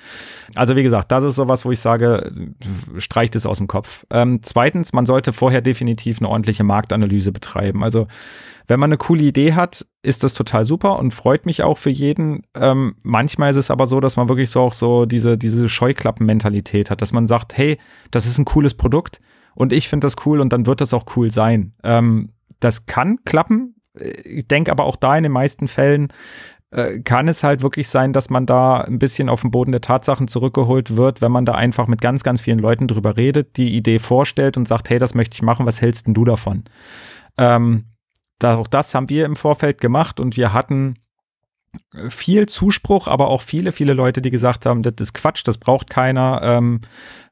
Also 0.54 0.76
wie 0.76 0.82
gesagt, 0.82 1.12
das 1.12 1.24
ist 1.24 1.36
sowas, 1.36 1.66
wo 1.66 1.72
ich 1.72 1.80
sage, 1.80 2.32
streicht 2.96 3.36
es 3.36 3.44
aus 3.44 3.58
dem 3.58 3.66
Kopf. 3.66 4.06
Ähm, 4.10 4.40
zweitens, 4.42 4.94
man 4.94 5.04
sollte 5.04 5.34
vorher 5.34 5.60
definitiv 5.60 6.20
eine 6.20 6.30
ordentliche 6.30 6.64
Marktanalyse 6.64 7.32
betreiben. 7.32 7.84
Also 7.84 8.06
wenn 8.66 8.80
man 8.80 8.88
eine 8.88 8.96
coole 8.96 9.22
Idee 9.22 9.52
hat, 9.52 9.86
ist 10.02 10.24
das 10.24 10.34
total 10.34 10.64
super 10.66 10.98
und 10.98 11.12
freut 11.12 11.46
mich 11.46 11.62
auch 11.62 11.78
für 11.78 11.90
jeden. 11.90 12.42
Ähm, 12.54 12.96
manchmal 13.02 13.50
ist 13.50 13.56
es 13.56 13.70
aber 13.70 13.86
so, 13.86 14.00
dass 14.00 14.16
man 14.16 14.28
wirklich 14.28 14.50
so 14.50 14.60
auch 14.60 14.72
so 14.72 15.06
diese, 15.06 15.36
diese 15.36 15.68
Scheuklappen-Mentalität 15.68 16.90
hat, 16.90 17.02
dass 17.02 17.12
man 17.12 17.26
sagt, 17.26 17.56
hey, 17.56 17.78
das 18.10 18.26
ist 18.26 18.38
ein 18.38 18.44
cooles 18.44 18.74
Produkt 18.74 19.20
und 19.54 19.72
ich 19.72 19.88
finde 19.88 20.06
das 20.06 20.16
cool 20.26 20.40
und 20.40 20.52
dann 20.52 20.66
wird 20.66 20.80
das 20.80 20.94
auch 20.94 21.04
cool 21.16 21.30
sein. 21.30 21.74
Ähm, 21.82 22.30
das 22.60 22.86
kann 22.86 23.18
klappen. 23.24 23.76
Ich 24.24 24.48
denke 24.48 24.72
aber 24.72 24.84
auch 24.84 24.96
da 24.96 25.16
in 25.16 25.22
den 25.22 25.32
meisten 25.32 25.68
Fällen 25.68 26.08
äh, 26.74 27.00
kann 27.00 27.28
es 27.28 27.44
halt 27.44 27.62
wirklich 27.62 27.88
sein, 27.88 28.12
dass 28.12 28.30
man 28.30 28.46
da 28.46 28.80
ein 28.80 28.98
bisschen 28.98 29.28
auf 29.28 29.42
den 29.42 29.52
Boden 29.52 29.70
der 29.70 29.80
Tatsachen 29.80 30.26
zurückgeholt 30.26 30.96
wird, 30.96 31.22
wenn 31.22 31.30
man 31.30 31.44
da 31.44 31.52
einfach 31.52 31.86
mit 31.86 32.00
ganz, 32.00 32.24
ganz 32.24 32.40
vielen 32.40 32.58
Leuten 32.58 32.88
drüber 32.88 33.16
redet, 33.16 33.56
die 33.56 33.76
Idee 33.76 34.00
vorstellt 34.00 34.56
und 34.56 34.66
sagt, 34.66 34.90
hey, 34.90 34.98
das 34.98 35.14
möchte 35.14 35.34
ich 35.34 35.42
machen, 35.42 35.66
was 35.66 35.80
hältst 35.80 36.06
denn 36.06 36.14
du 36.14 36.24
davon? 36.24 36.64
Ähm, 37.38 37.84
da, 38.38 38.56
auch 38.56 38.68
das 38.68 38.94
haben 38.94 39.08
wir 39.08 39.24
im 39.24 39.36
Vorfeld 39.36 39.80
gemacht 39.80 40.20
und 40.20 40.36
wir 40.36 40.52
hatten 40.52 40.96
viel 42.08 42.46
Zuspruch, 42.46 43.08
aber 43.08 43.28
auch 43.28 43.42
viele, 43.42 43.72
viele 43.72 43.94
Leute, 43.94 44.20
die 44.20 44.30
gesagt 44.30 44.66
haben, 44.66 44.82
das 44.82 44.94
ist 44.98 45.14
Quatsch, 45.14 45.42
das 45.44 45.58
braucht 45.58 45.90
keiner, 45.90 46.40
ähm, 46.42 46.80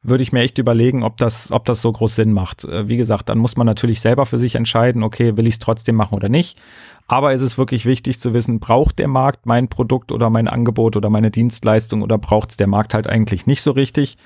würde 0.02 0.22
ich 0.22 0.32
mir 0.32 0.40
echt 0.40 0.58
überlegen, 0.58 1.02
ob 1.02 1.16
das, 1.16 1.50
ob 1.52 1.64
das 1.64 1.80
so 1.80 1.92
groß 1.92 2.16
Sinn 2.16 2.32
macht. 2.32 2.64
Äh, 2.64 2.88
wie 2.88 2.96
gesagt, 2.96 3.28
dann 3.28 3.38
muss 3.38 3.56
man 3.56 3.66
natürlich 3.66 4.00
selber 4.00 4.26
für 4.26 4.38
sich 4.38 4.54
entscheiden, 4.54 5.02
okay, 5.02 5.36
will 5.36 5.46
ich 5.46 5.54
es 5.54 5.58
trotzdem 5.60 5.96
machen 5.96 6.14
oder 6.14 6.28
nicht. 6.28 6.58
Aber 7.06 7.32
es 7.32 7.42
ist 7.42 7.58
wirklich 7.58 7.84
wichtig 7.84 8.20
zu 8.20 8.32
wissen, 8.32 8.60
braucht 8.60 8.98
der 8.98 9.08
Markt 9.08 9.46
mein 9.46 9.68
Produkt 9.68 10.12
oder 10.12 10.30
mein 10.30 10.48
Angebot 10.48 10.96
oder 10.96 11.10
meine 11.10 11.30
Dienstleistung 11.30 12.02
oder 12.02 12.18
braucht 12.18 12.50
es 12.50 12.56
der 12.56 12.68
Markt 12.68 12.94
halt 12.94 13.06
eigentlich 13.06 13.46
nicht 13.46 13.62
so 13.62 13.72
richtig? 13.72 14.16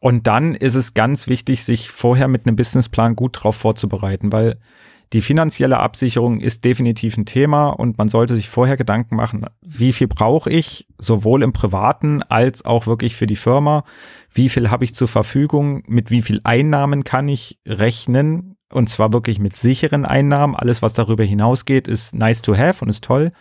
Und 0.00 0.26
dann 0.26 0.54
ist 0.54 0.74
es 0.74 0.94
ganz 0.94 1.26
wichtig, 1.26 1.64
sich 1.64 1.90
vorher 1.90 2.28
mit 2.28 2.46
einem 2.46 2.56
Businessplan 2.56 3.16
gut 3.16 3.42
drauf 3.42 3.56
vorzubereiten, 3.56 4.32
weil 4.32 4.58
die 5.12 5.20
finanzielle 5.20 5.78
Absicherung 5.78 6.40
ist 6.40 6.64
definitiv 6.64 7.16
ein 7.16 7.26
Thema 7.26 7.68
und 7.68 7.96
man 7.96 8.08
sollte 8.08 8.34
sich 8.34 8.48
vorher 8.48 8.76
Gedanken 8.76 9.14
machen, 9.14 9.46
wie 9.62 9.92
viel 9.92 10.08
brauche 10.08 10.50
ich, 10.50 10.88
sowohl 10.98 11.42
im 11.42 11.52
privaten 11.52 12.22
als 12.24 12.64
auch 12.64 12.86
wirklich 12.86 13.14
für 13.14 13.26
die 13.26 13.36
Firma, 13.36 13.84
wie 14.32 14.48
viel 14.48 14.70
habe 14.70 14.84
ich 14.84 14.94
zur 14.94 15.08
Verfügung, 15.08 15.84
mit 15.86 16.10
wie 16.10 16.22
viel 16.22 16.40
Einnahmen 16.42 17.04
kann 17.04 17.28
ich 17.28 17.60
rechnen 17.66 18.56
und 18.72 18.88
zwar 18.90 19.12
wirklich 19.12 19.38
mit 19.38 19.56
sicheren 19.56 20.04
Einnahmen. 20.04 20.56
Alles, 20.56 20.82
was 20.82 20.92
darüber 20.92 21.22
hinausgeht, 21.22 21.86
ist 21.86 22.14
nice 22.14 22.42
to 22.42 22.56
have 22.56 22.84
und 22.84 22.90
ist 22.90 23.04
toll. 23.04 23.32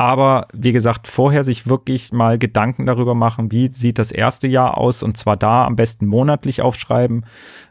Aber 0.00 0.48
wie 0.54 0.72
gesagt, 0.72 1.08
vorher 1.08 1.44
sich 1.44 1.68
wirklich 1.68 2.10
mal 2.10 2.38
Gedanken 2.38 2.86
darüber 2.86 3.14
machen, 3.14 3.52
wie 3.52 3.68
sieht 3.68 3.98
das 3.98 4.10
erste 4.10 4.48
Jahr 4.48 4.78
aus 4.78 5.02
und 5.02 5.18
zwar 5.18 5.36
da 5.36 5.66
am 5.66 5.76
besten 5.76 6.06
monatlich 6.06 6.62
aufschreiben. 6.62 7.26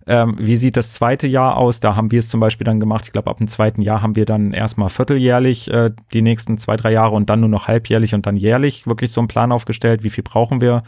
Ähm, 0.05 0.35
wie 0.37 0.55
sieht 0.55 0.77
das 0.77 0.93
zweite 0.93 1.25
Jahr 1.25 1.57
aus? 1.57 1.79
Da 1.79 1.95
haben 1.95 2.11
wir 2.11 2.19
es 2.19 2.29
zum 2.29 2.39
Beispiel 2.39 2.65
dann 2.65 2.79
gemacht. 2.79 3.05
Ich 3.05 3.13
glaube, 3.13 3.31
ab 3.31 3.37
dem 3.37 3.47
zweiten 3.47 3.81
Jahr 3.81 4.03
haben 4.03 4.15
wir 4.15 4.25
dann 4.25 4.53
erstmal 4.53 4.89
vierteljährlich 4.89 5.71
äh, 5.71 5.89
die 6.13 6.21
nächsten 6.21 6.59
zwei, 6.59 6.77
drei 6.77 6.91
Jahre 6.91 7.15
und 7.15 7.31
dann 7.31 7.39
nur 7.39 7.49
noch 7.49 7.67
halbjährlich 7.67 8.13
und 8.13 8.27
dann 8.27 8.37
jährlich 8.37 8.85
wirklich 8.85 9.11
so 9.11 9.21
einen 9.21 9.27
Plan 9.27 9.51
aufgestellt. 9.51 10.03
Wie 10.03 10.11
viel 10.11 10.23
brauchen 10.23 10.61
wir? 10.61 10.83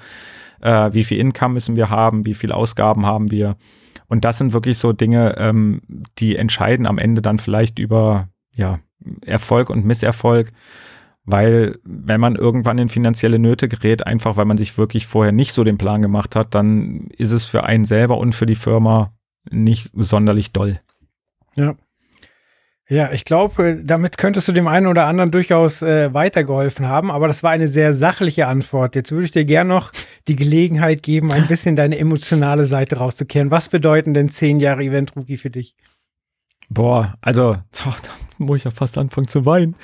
Äh, 0.59 0.93
wie 0.93 1.03
viel 1.03 1.17
Income 1.17 1.55
müssen 1.55 1.75
wir 1.75 1.89
haben? 1.89 2.23
Wie 2.27 2.35
viel 2.35 2.51
Ausgaben 2.51 3.07
haben 3.07 3.31
wir? 3.31 3.55
Und 4.07 4.25
das 4.25 4.37
sind 4.37 4.53
wirklich 4.53 4.77
so 4.77 4.93
Dinge, 4.93 5.33
ähm, 5.39 5.81
die 6.19 6.35
entscheiden 6.35 6.85
am 6.85 6.99
Ende 6.99 7.23
dann 7.23 7.39
vielleicht 7.39 7.79
über 7.79 8.27
ja, 8.55 8.77
Erfolg 9.25 9.71
und 9.71 9.85
Misserfolg. 9.85 10.51
Weil 11.31 11.77
wenn 11.83 12.19
man 12.19 12.35
irgendwann 12.35 12.77
in 12.77 12.89
finanzielle 12.89 13.39
Nöte 13.39 13.67
gerät, 13.67 14.05
einfach 14.05 14.37
weil 14.37 14.45
man 14.45 14.57
sich 14.57 14.77
wirklich 14.77 15.07
vorher 15.07 15.31
nicht 15.31 15.53
so 15.53 15.63
den 15.63 15.77
Plan 15.77 16.01
gemacht 16.01 16.35
hat, 16.35 16.53
dann 16.55 17.07
ist 17.17 17.31
es 17.31 17.45
für 17.45 17.63
einen 17.63 17.85
selber 17.85 18.17
und 18.17 18.33
für 18.33 18.45
die 18.45 18.55
Firma 18.55 19.13
nicht 19.49 19.89
sonderlich 19.93 20.51
doll. 20.51 20.79
Ja. 21.55 21.75
Ja, 22.89 23.09
ich 23.13 23.23
glaube, 23.23 23.79
damit 23.81 24.17
könntest 24.17 24.49
du 24.49 24.51
dem 24.51 24.67
einen 24.67 24.87
oder 24.87 25.05
anderen 25.05 25.31
durchaus 25.31 25.81
äh, 25.81 26.13
weitergeholfen 26.13 26.89
haben, 26.89 27.09
aber 27.09 27.27
das 27.27 27.41
war 27.41 27.51
eine 27.51 27.69
sehr 27.69 27.93
sachliche 27.93 28.47
Antwort. 28.47 28.95
Jetzt 28.95 29.13
würde 29.13 29.23
ich 29.23 29.31
dir 29.31 29.45
gern 29.45 29.67
noch 29.67 29.93
die 30.27 30.35
Gelegenheit 30.35 31.01
geben, 31.01 31.31
ein 31.31 31.47
bisschen 31.47 31.77
deine 31.77 31.97
emotionale 31.97 32.65
Seite 32.65 32.97
rauszukehren. 32.97 33.49
Was 33.49 33.69
bedeuten 33.69 34.13
denn 34.13 34.27
zehn 34.27 34.59
Jahre 34.59 34.83
Event 34.83 35.15
Rookie 35.15 35.37
für 35.37 35.49
dich? 35.49 35.73
Boah, 36.73 37.15
also 37.19 37.57
da 37.71 37.93
muss 38.37 38.57
ich 38.57 38.63
ja 38.63 38.71
fast 38.71 38.97
anfangen 38.97 39.27
zu 39.27 39.45
weinen. 39.45 39.75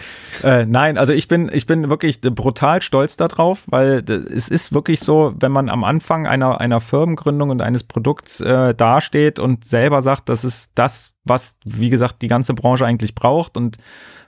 Äh, 0.42 0.66
nein, 0.66 0.98
also 0.98 1.12
ich 1.12 1.28
bin, 1.28 1.50
ich 1.54 1.68
bin 1.68 1.90
wirklich 1.90 2.22
brutal 2.22 2.82
stolz 2.82 3.18
darauf, 3.18 3.64
weil 3.68 4.04
es 4.08 4.48
ist 4.48 4.74
wirklich 4.74 5.02
so, 5.02 5.34
wenn 5.38 5.52
man 5.52 5.70
am 5.70 5.84
Anfang 5.84 6.26
einer, 6.26 6.62
einer 6.62 6.80
Firmengründung 6.80 7.50
und 7.50 7.62
eines 7.62 7.84
Produkts 7.84 8.40
äh, 8.40 8.74
dasteht 8.74 9.38
und 9.38 9.66
selber 9.66 10.02
sagt, 10.02 10.30
das 10.30 10.46
ist 10.46 10.72
das, 10.76 11.14
was, 11.26 11.58
wie 11.66 11.90
gesagt, 11.90 12.22
die 12.22 12.30
ganze 12.30 12.54
Branche 12.54 12.86
eigentlich 12.86 13.14
braucht 13.14 13.58
und 13.58 13.78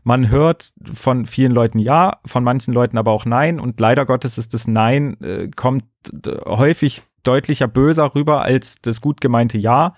man 0.03 0.29
hört 0.29 0.73
von 0.93 1.25
vielen 1.25 1.53
Leuten 1.53 1.79
ja, 1.79 2.19
von 2.25 2.43
manchen 2.43 2.73
Leuten 2.73 2.97
aber 2.97 3.11
auch 3.11 3.25
nein 3.25 3.59
und 3.59 3.79
leider 3.79 4.05
Gottes 4.05 4.37
ist 4.37 4.53
das 4.53 4.67
Nein, 4.67 5.17
äh, 5.21 5.49
kommt 5.49 5.85
häufig 6.45 7.03
deutlicher 7.23 7.67
böser 7.67 8.15
rüber 8.15 8.41
als 8.41 8.81
das 8.81 9.01
gut 9.01 9.21
gemeinte 9.21 9.57
Ja. 9.57 9.95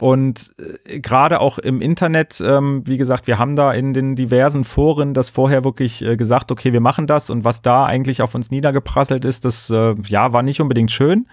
Und 0.00 0.52
äh, 0.86 1.00
gerade 1.00 1.40
auch 1.40 1.58
im 1.58 1.80
Internet, 1.80 2.42
ähm, 2.44 2.82
wie 2.86 2.96
gesagt, 2.96 3.26
wir 3.26 3.38
haben 3.38 3.56
da 3.56 3.72
in 3.72 3.94
den 3.94 4.16
diversen 4.16 4.64
Foren 4.64 5.14
das 5.14 5.28
vorher 5.28 5.64
wirklich 5.64 6.02
äh, 6.02 6.16
gesagt, 6.16 6.50
okay, 6.50 6.72
wir 6.72 6.80
machen 6.80 7.06
das 7.06 7.30
und 7.30 7.44
was 7.44 7.62
da 7.62 7.84
eigentlich 7.84 8.22
auf 8.22 8.34
uns 8.34 8.50
niedergeprasselt 8.50 9.24
ist, 9.24 9.44
das 9.44 9.70
äh, 9.70 9.94
ja 10.06 10.32
war 10.32 10.42
nicht 10.42 10.60
unbedingt 10.60 10.90
schön. 10.90 11.26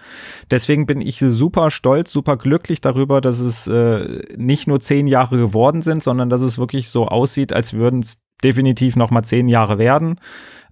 Deswegen 0.50 0.86
bin 0.86 1.00
ich 1.00 1.18
super 1.18 1.70
stolz, 1.70 2.12
super 2.12 2.36
glücklich 2.36 2.80
darüber, 2.80 3.20
dass 3.20 3.40
es 3.40 3.66
äh, 3.66 4.20
nicht 4.36 4.66
nur 4.66 4.80
zehn 4.80 5.06
Jahre 5.06 5.36
geworden 5.36 5.82
sind, 5.82 6.02
sondern 6.02 6.30
dass 6.30 6.40
es 6.40 6.58
wirklich 6.58 6.90
so 6.90 7.06
aussieht, 7.08 7.52
als 7.52 7.74
würden 7.74 8.00
es 8.00 8.18
definitiv 8.44 8.96
noch 8.96 9.10
mal 9.10 9.22
zehn 9.22 9.48
Jahre 9.48 9.78
werden. 9.78 10.16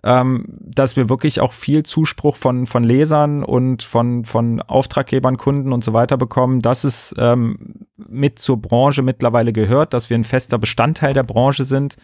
Ähm, 0.03 0.47
dass 0.49 0.97
wir 0.97 1.11
wirklich 1.11 1.43
auch 1.43 1.53
viel 1.53 1.83
Zuspruch 1.83 2.37
von, 2.37 2.67
von 2.67 2.85
Lesern 2.85 3.45
und 3.45 3.83
von, 3.83 4.25
von 4.25 4.63
Auftraggebern, 4.63 5.37
Kunden 5.37 5.75
und 5.75 5.85
so 5.85 5.93
weiter 5.93 6.17
bekommen, 6.17 6.63
dass 6.63 6.85
es 6.85 7.15
ähm, 7.19 7.87
mit 8.09 8.39
zur 8.39 8.63
Branche 8.63 9.03
mittlerweile 9.03 9.53
gehört, 9.53 9.93
dass 9.93 10.09
wir 10.09 10.17
ein 10.17 10.25
fester 10.25 10.57
Bestandteil 10.57 11.13
der 11.13 11.23
Branche 11.23 11.65
sind. 11.65 11.97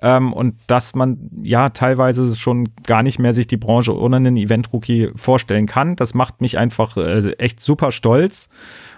Ähm, 0.00 0.32
und 0.32 0.56
dass 0.68 0.94
man 0.94 1.30
ja 1.42 1.68
teilweise 1.68 2.34
schon 2.34 2.70
gar 2.86 3.02
nicht 3.02 3.18
mehr 3.18 3.34
sich 3.34 3.46
die 3.46 3.58
Branche 3.58 3.94
ohne 3.94 4.16
einen 4.16 4.38
Event-Rookie 4.38 5.10
vorstellen 5.14 5.66
kann. 5.66 5.96
Das 5.96 6.14
macht 6.14 6.40
mich 6.40 6.56
einfach 6.56 6.96
äh, 6.96 7.30
echt 7.32 7.60
super 7.60 7.92
stolz. 7.92 8.48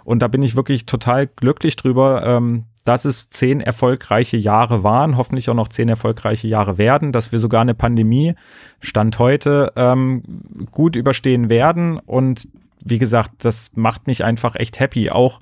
Und 0.04 0.20
da 0.20 0.28
bin 0.28 0.42
ich 0.42 0.54
wirklich 0.54 0.86
total 0.86 1.26
glücklich 1.26 1.74
drüber, 1.74 2.24
ähm, 2.24 2.64
dass 2.86 3.04
es 3.04 3.28
zehn 3.28 3.60
erfolgreiche 3.60 4.36
Jahre 4.36 4.84
waren, 4.84 5.16
hoffentlich 5.16 5.50
auch 5.50 5.54
noch 5.54 5.68
zehn 5.68 5.88
erfolgreiche 5.88 6.46
Jahre 6.46 6.78
werden, 6.78 7.10
dass 7.12 7.32
wir 7.32 7.40
sogar 7.40 7.60
eine 7.60 7.74
Pandemie 7.74 8.34
Stand 8.80 9.18
heute 9.18 9.72
ähm, 9.74 10.22
gut 10.70 10.94
überstehen 10.94 11.50
werden. 11.50 11.98
Und 11.98 12.48
wie 12.80 12.98
gesagt, 12.98 13.44
das 13.44 13.72
macht 13.74 14.06
mich 14.06 14.24
einfach 14.24 14.54
echt 14.54 14.78
happy. 14.78 15.10
Auch 15.10 15.40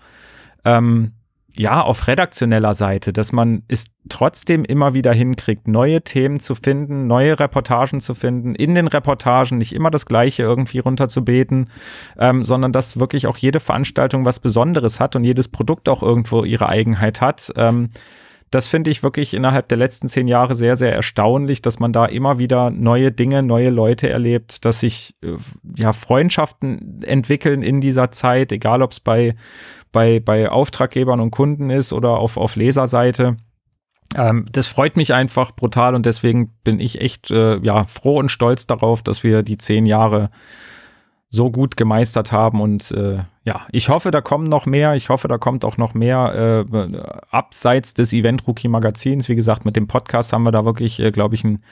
ähm, 0.64 1.12
ja, 1.56 1.82
auf 1.82 2.08
redaktioneller 2.08 2.74
Seite, 2.74 3.12
dass 3.12 3.32
man 3.32 3.62
es 3.68 3.86
trotzdem 4.08 4.64
immer 4.64 4.92
wieder 4.92 5.12
hinkriegt, 5.12 5.68
neue 5.68 6.02
Themen 6.02 6.40
zu 6.40 6.54
finden, 6.54 7.06
neue 7.06 7.38
Reportagen 7.38 8.00
zu 8.00 8.14
finden, 8.14 8.54
in 8.54 8.74
den 8.74 8.88
Reportagen 8.88 9.58
nicht 9.58 9.72
immer 9.72 9.90
das 9.90 10.06
Gleiche 10.06 10.42
irgendwie 10.42 10.80
runterzubeten, 10.80 11.70
ähm, 12.18 12.42
sondern 12.42 12.72
dass 12.72 12.98
wirklich 12.98 13.28
auch 13.28 13.36
jede 13.36 13.60
Veranstaltung 13.60 14.24
was 14.24 14.40
Besonderes 14.40 14.98
hat 14.98 15.14
und 15.14 15.24
jedes 15.24 15.48
Produkt 15.48 15.88
auch 15.88 16.02
irgendwo 16.02 16.44
ihre 16.44 16.68
Eigenheit 16.68 17.20
hat. 17.20 17.52
Ähm, 17.56 17.90
das 18.54 18.68
finde 18.68 18.90
ich 18.90 19.02
wirklich 19.02 19.34
innerhalb 19.34 19.68
der 19.68 19.78
letzten 19.78 20.08
zehn 20.08 20.28
Jahre 20.28 20.54
sehr, 20.54 20.76
sehr 20.76 20.94
erstaunlich, 20.94 21.60
dass 21.60 21.80
man 21.80 21.92
da 21.92 22.06
immer 22.06 22.38
wieder 22.38 22.70
neue 22.70 23.10
Dinge, 23.10 23.42
neue 23.42 23.70
Leute 23.70 24.08
erlebt, 24.08 24.64
dass 24.64 24.80
sich 24.80 25.16
äh, 25.22 25.32
ja 25.76 25.92
Freundschaften 25.92 27.02
entwickeln 27.02 27.62
in 27.62 27.80
dieser 27.80 28.12
Zeit, 28.12 28.52
egal 28.52 28.82
ob 28.82 28.92
es 28.92 29.00
bei 29.00 29.34
bei, 29.90 30.20
bei 30.20 30.50
Auftraggebern 30.50 31.20
und 31.20 31.30
Kunden 31.30 31.70
ist 31.70 31.92
oder 31.92 32.18
auf, 32.18 32.36
auf 32.36 32.56
Leserseite. 32.56 33.36
Ähm, 34.16 34.44
das 34.50 34.66
freut 34.66 34.96
mich 34.96 35.14
einfach 35.14 35.52
brutal 35.52 35.94
und 35.94 36.04
deswegen 36.04 36.52
bin 36.64 36.80
ich 36.80 37.00
echt 37.00 37.30
äh, 37.30 37.58
ja, 37.58 37.84
froh 37.84 38.18
und 38.18 38.28
stolz 38.28 38.66
darauf, 38.66 39.02
dass 39.02 39.22
wir 39.22 39.42
die 39.42 39.56
zehn 39.56 39.86
Jahre 39.86 40.30
so 41.34 41.50
gut 41.50 41.76
gemeistert 41.76 42.30
haben 42.30 42.60
und 42.60 42.92
äh, 42.92 43.18
ja, 43.42 43.66
ich 43.72 43.88
hoffe, 43.88 44.10
da 44.10 44.20
kommen 44.20 44.44
noch 44.44 44.66
mehr. 44.66 44.94
Ich 44.94 45.08
hoffe, 45.08 45.26
da 45.26 45.36
kommt 45.36 45.64
auch 45.64 45.76
noch 45.76 45.92
mehr 45.92 46.64
äh, 46.70 46.98
abseits 47.30 47.92
des 47.92 48.12
Event 48.12 48.46
Rookie 48.46 48.68
Magazins. 48.68 49.28
Wie 49.28 49.34
gesagt, 49.34 49.64
mit 49.64 49.74
dem 49.74 49.88
Podcast 49.88 50.32
haben 50.32 50.44
wir 50.44 50.52
da 50.52 50.64
wirklich, 50.64 51.00
äh, 51.00 51.10
glaube 51.10 51.34
ich, 51.34 51.44
ein 51.44 51.62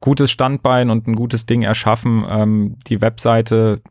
gutes 0.00 0.30
Standbein 0.30 0.88
und 0.88 1.06
ein 1.06 1.14
gutes 1.14 1.44
Ding 1.44 1.62
erschaffen. 1.62 2.24
Ähm, 2.28 2.76
die 2.88 3.02
Webseite 3.02 3.82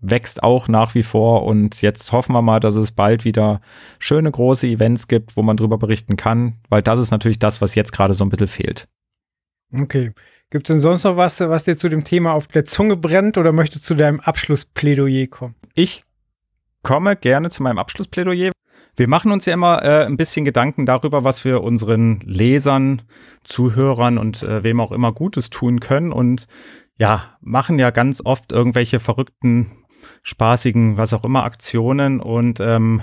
wächst 0.00 0.44
auch 0.44 0.68
nach 0.68 0.94
wie 0.94 1.02
vor 1.02 1.44
und 1.44 1.82
jetzt 1.82 2.12
hoffen 2.12 2.32
wir 2.32 2.42
mal, 2.42 2.60
dass 2.60 2.76
es 2.76 2.92
bald 2.92 3.24
wieder 3.24 3.60
schöne 3.98 4.30
große 4.30 4.68
Events 4.68 5.08
gibt, 5.08 5.36
wo 5.36 5.42
man 5.42 5.56
drüber 5.56 5.78
berichten 5.78 6.16
kann, 6.16 6.58
weil 6.68 6.82
das 6.82 7.00
ist 7.00 7.10
natürlich 7.10 7.40
das, 7.40 7.60
was 7.60 7.74
jetzt 7.74 7.92
gerade 7.92 8.14
so 8.14 8.24
ein 8.24 8.30
bisschen 8.30 8.46
fehlt. 8.46 8.86
Okay. 9.76 10.12
Gibt 10.50 10.68
es 10.68 10.74
denn 10.74 10.80
sonst 10.80 11.04
noch 11.04 11.18
was, 11.18 11.40
was 11.40 11.64
dir 11.64 11.76
zu 11.76 11.90
dem 11.90 12.04
Thema 12.04 12.32
auf 12.32 12.46
der 12.46 12.64
Zunge 12.64 12.96
brennt 12.96 13.36
oder 13.36 13.52
möchtest 13.52 13.84
du 13.84 13.88
zu 13.88 13.94
deinem 13.94 14.20
Abschlussplädoyer 14.20 15.26
kommen? 15.26 15.54
Ich 15.74 16.04
komme 16.82 17.16
gerne 17.16 17.50
zu 17.50 17.62
meinem 17.62 17.76
Abschlussplädoyer. 17.76 18.52
Wir 18.96 19.08
machen 19.08 19.30
uns 19.30 19.44
ja 19.44 19.52
immer 19.52 19.84
äh, 19.84 20.06
ein 20.06 20.16
bisschen 20.16 20.46
Gedanken 20.46 20.86
darüber, 20.86 21.22
was 21.22 21.44
wir 21.44 21.62
unseren 21.62 22.20
Lesern, 22.20 23.02
Zuhörern 23.44 24.16
und 24.16 24.42
äh, 24.42 24.64
wem 24.64 24.80
auch 24.80 24.90
immer 24.90 25.12
Gutes 25.12 25.50
tun 25.50 25.80
können 25.80 26.12
und 26.12 26.46
ja, 26.96 27.36
machen 27.42 27.78
ja 27.78 27.90
ganz 27.90 28.22
oft 28.24 28.50
irgendwelche 28.50 29.00
verrückten 29.00 29.84
spaßigen, 30.22 30.96
was 30.96 31.12
auch 31.12 31.24
immer, 31.24 31.44
Aktionen 31.44 32.20
und 32.20 32.58
ähm, 32.60 33.02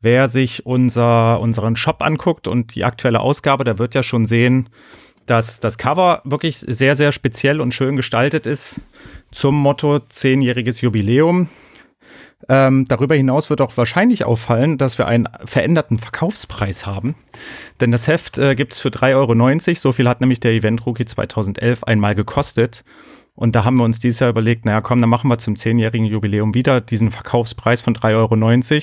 wer 0.00 0.28
sich 0.28 0.66
unser, 0.66 1.38
unseren 1.40 1.76
Shop 1.76 2.02
anguckt 2.02 2.48
und 2.48 2.74
die 2.74 2.84
aktuelle 2.84 3.20
Ausgabe, 3.20 3.62
der 3.62 3.78
wird 3.78 3.94
ja 3.94 4.02
schon 4.02 4.26
sehen, 4.26 4.68
dass 5.32 5.60
das 5.60 5.78
Cover 5.78 6.20
wirklich 6.24 6.58
sehr, 6.58 6.94
sehr 6.94 7.10
speziell 7.10 7.62
und 7.62 7.72
schön 7.72 7.96
gestaltet 7.96 8.46
ist 8.46 8.82
zum 9.30 9.54
Motto 9.54 9.98
zehnjähriges 9.98 10.82
Jubiläum. 10.82 11.48
Ähm, 12.50 12.86
darüber 12.86 13.14
hinaus 13.14 13.48
wird 13.48 13.62
auch 13.62 13.74
wahrscheinlich 13.78 14.26
auffallen, 14.26 14.76
dass 14.76 14.98
wir 14.98 15.06
einen 15.06 15.26
veränderten 15.46 15.98
Verkaufspreis 15.98 16.84
haben. 16.84 17.14
Denn 17.80 17.92
das 17.92 18.08
Heft 18.08 18.36
äh, 18.36 18.54
gibt 18.54 18.74
es 18.74 18.80
für 18.80 18.90
3,90 18.90 19.68
Euro. 19.68 19.74
So 19.74 19.92
viel 19.92 20.06
hat 20.06 20.20
nämlich 20.20 20.40
der 20.40 20.52
Event 20.52 20.84
Rookie 20.84 21.06
2011 21.06 21.84
einmal 21.84 22.14
gekostet. 22.14 22.84
Und 23.34 23.56
da 23.56 23.64
haben 23.64 23.78
wir 23.78 23.84
uns 23.84 24.00
dieses 24.00 24.20
Jahr 24.20 24.28
überlegt, 24.28 24.66
naja, 24.66 24.82
komm, 24.82 25.00
dann 25.00 25.08
machen 25.08 25.30
wir 25.30 25.38
zum 25.38 25.56
zehnjährigen 25.56 26.04
Jubiläum 26.04 26.52
wieder 26.52 26.82
diesen 26.82 27.10
Verkaufspreis 27.10 27.80
von 27.80 27.94
3,90 27.94 28.12
Euro. 28.16 28.82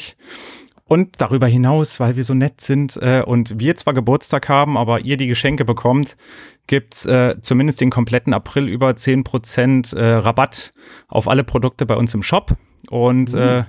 Und 0.90 1.22
darüber 1.22 1.46
hinaus, 1.46 2.00
weil 2.00 2.16
wir 2.16 2.24
so 2.24 2.34
nett 2.34 2.62
sind 2.62 2.98
äh, 2.98 3.22
und 3.24 3.60
wir 3.60 3.76
zwar 3.76 3.94
Geburtstag 3.94 4.50
haben, 4.50 4.76
aber 4.76 5.02
ihr 5.02 5.18
die 5.18 5.28
Geschenke 5.28 5.64
bekommt, 5.64 6.18
gibt's 6.66 7.06
äh, 7.06 7.36
zumindest 7.44 7.80
den 7.80 7.92
kompletten 7.92 8.34
April 8.34 8.68
über 8.68 8.90
10% 8.90 9.96
äh, 9.96 10.14
Rabatt 10.16 10.74
auf 11.08 11.28
alle 11.28 11.44
Produkte 11.44 11.86
bei 11.86 11.96
uns 11.96 12.16
im 12.16 12.24
Shop. 12.24 12.58
Und 12.90 13.34
mhm. 13.34 13.40
äh, 13.40 13.64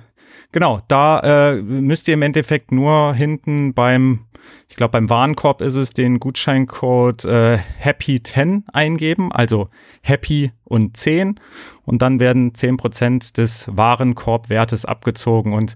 genau, 0.51 0.79
da 0.87 1.51
äh, 1.51 1.61
müsst 1.61 2.07
ihr 2.07 2.15
im 2.15 2.23
Endeffekt 2.23 2.71
nur 2.71 3.13
hinten 3.13 3.75
beim 3.75 4.21
ich 4.69 4.75
glaube, 4.75 4.91
beim 4.91 5.09
Warenkorb 5.09 5.61
ist 5.61 5.75
es 5.75 5.91
den 5.91 6.19
Gutscheincode 6.19 7.25
äh, 7.25 7.59
Happy10 7.81 8.63
eingeben, 8.71 9.31
also 9.31 9.69
Happy 10.01 10.51
und 10.63 10.95
10 10.95 11.39
und 11.83 12.01
dann 12.01 12.19
werden 12.19 12.53
10% 12.53 13.35
des 13.35 13.69
Warenkorbwertes 13.75 14.85
abgezogen. 14.85 15.53
Und 15.53 15.75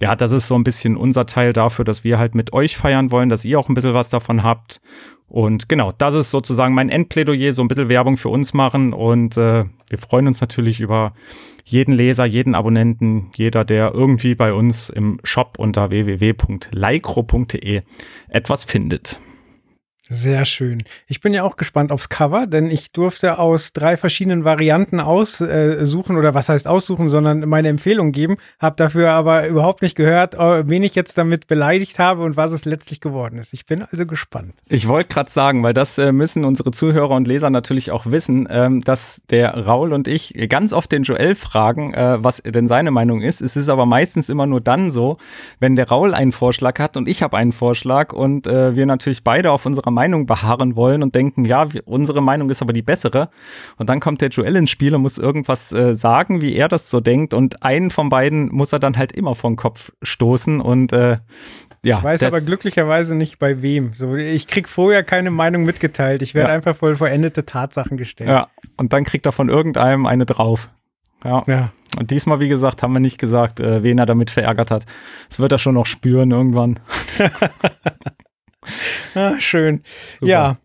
ja, 0.00 0.16
das 0.16 0.32
ist 0.32 0.48
so 0.48 0.56
ein 0.56 0.64
bisschen 0.64 0.96
unser 0.96 1.26
Teil 1.26 1.52
dafür, 1.52 1.84
dass 1.84 2.02
wir 2.02 2.18
halt 2.18 2.34
mit 2.34 2.52
euch 2.52 2.76
feiern 2.76 3.12
wollen, 3.12 3.28
dass 3.28 3.44
ihr 3.44 3.58
auch 3.58 3.68
ein 3.68 3.74
bisschen 3.74 3.94
was 3.94 4.08
davon 4.08 4.42
habt. 4.42 4.80
Und 5.28 5.68
genau, 5.68 5.92
das 5.92 6.14
ist 6.14 6.30
sozusagen 6.30 6.74
mein 6.74 6.90
Endplädoyer, 6.90 7.52
so 7.52 7.62
ein 7.62 7.68
bisschen 7.68 7.88
Werbung 7.88 8.18
für 8.18 8.28
uns 8.28 8.52
machen. 8.52 8.92
Und 8.92 9.36
äh, 9.36 9.64
wir 9.88 9.98
freuen 9.98 10.26
uns 10.26 10.40
natürlich 10.40 10.80
über 10.80 11.12
jeden 11.64 11.94
Leser, 11.94 12.24
jeden 12.24 12.54
Abonnenten, 12.54 13.30
jeder, 13.36 13.64
der 13.64 13.94
irgendwie 13.94 14.34
bei 14.34 14.52
uns 14.52 14.90
im 14.90 15.18
Shop 15.24 15.58
unter 15.58 15.90
www.lycro.de 15.90 17.80
etwas 18.28 18.64
findet. 18.64 19.18
Sehr 20.12 20.44
schön. 20.44 20.82
Ich 21.06 21.22
bin 21.22 21.32
ja 21.32 21.42
auch 21.42 21.56
gespannt 21.56 21.90
aufs 21.90 22.10
Cover, 22.10 22.46
denn 22.46 22.70
ich 22.70 22.92
durfte 22.92 23.38
aus 23.38 23.72
drei 23.72 23.96
verschiedenen 23.96 24.44
Varianten 24.44 25.00
aussuchen 25.00 26.18
oder 26.18 26.34
was 26.34 26.50
heißt 26.50 26.68
aussuchen, 26.68 27.08
sondern 27.08 27.48
meine 27.48 27.68
Empfehlung 27.68 28.12
geben, 28.12 28.36
habe 28.58 28.76
dafür 28.76 29.12
aber 29.12 29.48
überhaupt 29.48 29.80
nicht 29.80 29.94
gehört, 29.94 30.34
äh, 30.34 30.68
wen 30.68 30.82
ich 30.82 30.94
jetzt 30.94 31.16
damit 31.16 31.46
beleidigt 31.46 31.98
habe 31.98 32.24
und 32.24 32.36
was 32.36 32.52
es 32.52 32.66
letztlich 32.66 33.00
geworden 33.00 33.38
ist. 33.38 33.54
Ich 33.54 33.64
bin 33.64 33.86
also 33.90 34.04
gespannt. 34.04 34.52
Ich 34.68 34.86
wollte 34.86 35.08
gerade 35.08 35.30
sagen, 35.30 35.62
weil 35.62 35.72
das 35.72 35.96
äh, 35.96 36.12
müssen 36.12 36.44
unsere 36.44 36.72
Zuhörer 36.72 37.14
und 37.14 37.26
Leser 37.26 37.48
natürlich 37.48 37.90
auch 37.90 38.04
wissen, 38.04 38.46
ähm, 38.50 38.82
dass 38.82 39.22
der 39.30 39.66
Raul 39.66 39.94
und 39.94 40.08
ich 40.08 40.34
ganz 40.50 40.74
oft 40.74 40.92
den 40.92 41.04
Joel 41.04 41.34
fragen, 41.34 41.94
äh, 41.94 42.22
was 42.22 42.42
denn 42.42 42.68
seine 42.68 42.90
Meinung 42.90 43.22
ist. 43.22 43.40
Es 43.40 43.56
ist 43.56 43.70
aber 43.70 43.86
meistens 43.86 44.28
immer 44.28 44.46
nur 44.46 44.60
dann 44.60 44.90
so, 44.90 45.16
wenn 45.58 45.74
der 45.74 45.88
Raul 45.88 46.12
einen 46.12 46.32
Vorschlag 46.32 46.78
hat 46.78 46.98
und 46.98 47.08
ich 47.08 47.22
habe 47.22 47.38
einen 47.38 47.52
Vorschlag 47.52 48.12
und 48.12 48.46
äh, 48.46 48.76
wir 48.76 48.84
natürlich 48.84 49.24
beide 49.24 49.50
auf 49.50 49.64
unserer 49.64 49.90
Meinung 49.90 50.01
Meinung 50.02 50.26
beharren 50.26 50.74
wollen 50.74 51.02
und 51.02 51.14
denken, 51.14 51.44
ja, 51.44 51.72
wir, 51.72 51.86
unsere 51.86 52.20
Meinung 52.20 52.50
ist 52.50 52.60
aber 52.60 52.72
die 52.72 52.82
bessere. 52.82 53.28
Und 53.76 53.88
dann 53.88 54.00
kommt 54.00 54.20
der 54.20 54.30
Joel 54.30 54.56
ins 54.56 54.70
Spiel 54.70 54.94
und 54.94 55.02
muss 55.02 55.16
irgendwas 55.16 55.72
äh, 55.72 55.94
sagen, 55.94 56.40
wie 56.40 56.56
er 56.56 56.66
das 56.66 56.90
so 56.90 57.00
denkt. 57.00 57.34
Und 57.34 57.62
einen 57.62 57.90
von 57.90 58.08
beiden 58.08 58.48
muss 58.52 58.72
er 58.72 58.80
dann 58.80 58.96
halt 58.96 59.12
immer 59.12 59.36
vor 59.36 59.50
den 59.50 59.56
Kopf 59.56 59.92
stoßen. 60.02 60.60
Und 60.60 60.92
äh, 60.92 61.18
ja, 61.84 61.98
ich 61.98 62.04
weiß 62.04 62.24
aber 62.24 62.40
glücklicherweise 62.40 63.14
nicht 63.14 63.38
bei 63.38 63.62
wem. 63.62 63.92
So, 63.92 64.16
ich 64.16 64.48
krieg 64.48 64.68
vorher 64.68 65.04
keine 65.04 65.30
Meinung 65.30 65.64
mitgeteilt. 65.64 66.22
Ich 66.22 66.34
werde 66.34 66.50
ja. 66.50 66.54
einfach 66.56 66.74
voll 66.74 66.96
vollendete 66.96 67.46
Tatsachen 67.46 67.96
gestellt. 67.96 68.30
Ja, 68.30 68.48
und 68.76 68.92
dann 68.92 69.04
kriegt 69.04 69.26
er 69.26 69.32
von 69.32 69.48
irgendeinem 69.48 70.06
eine 70.06 70.26
drauf. 70.26 70.68
Ja. 71.24 71.44
ja. 71.46 71.72
Und 71.98 72.10
diesmal, 72.10 72.40
wie 72.40 72.48
gesagt, 72.48 72.82
haben 72.82 72.92
wir 72.94 73.00
nicht 73.00 73.18
gesagt, 73.18 73.60
äh, 73.60 73.82
wen 73.82 73.98
er 73.98 74.06
damit 74.06 74.30
verärgert 74.30 74.70
hat. 74.70 74.86
Das 75.28 75.38
wird 75.38 75.52
er 75.52 75.58
schon 75.58 75.74
noch 75.74 75.86
spüren 75.86 76.30
irgendwann. 76.30 76.80
ah, 79.14 79.38
schön. 79.38 79.82
Super. 80.20 80.30
Ja. 80.30 80.56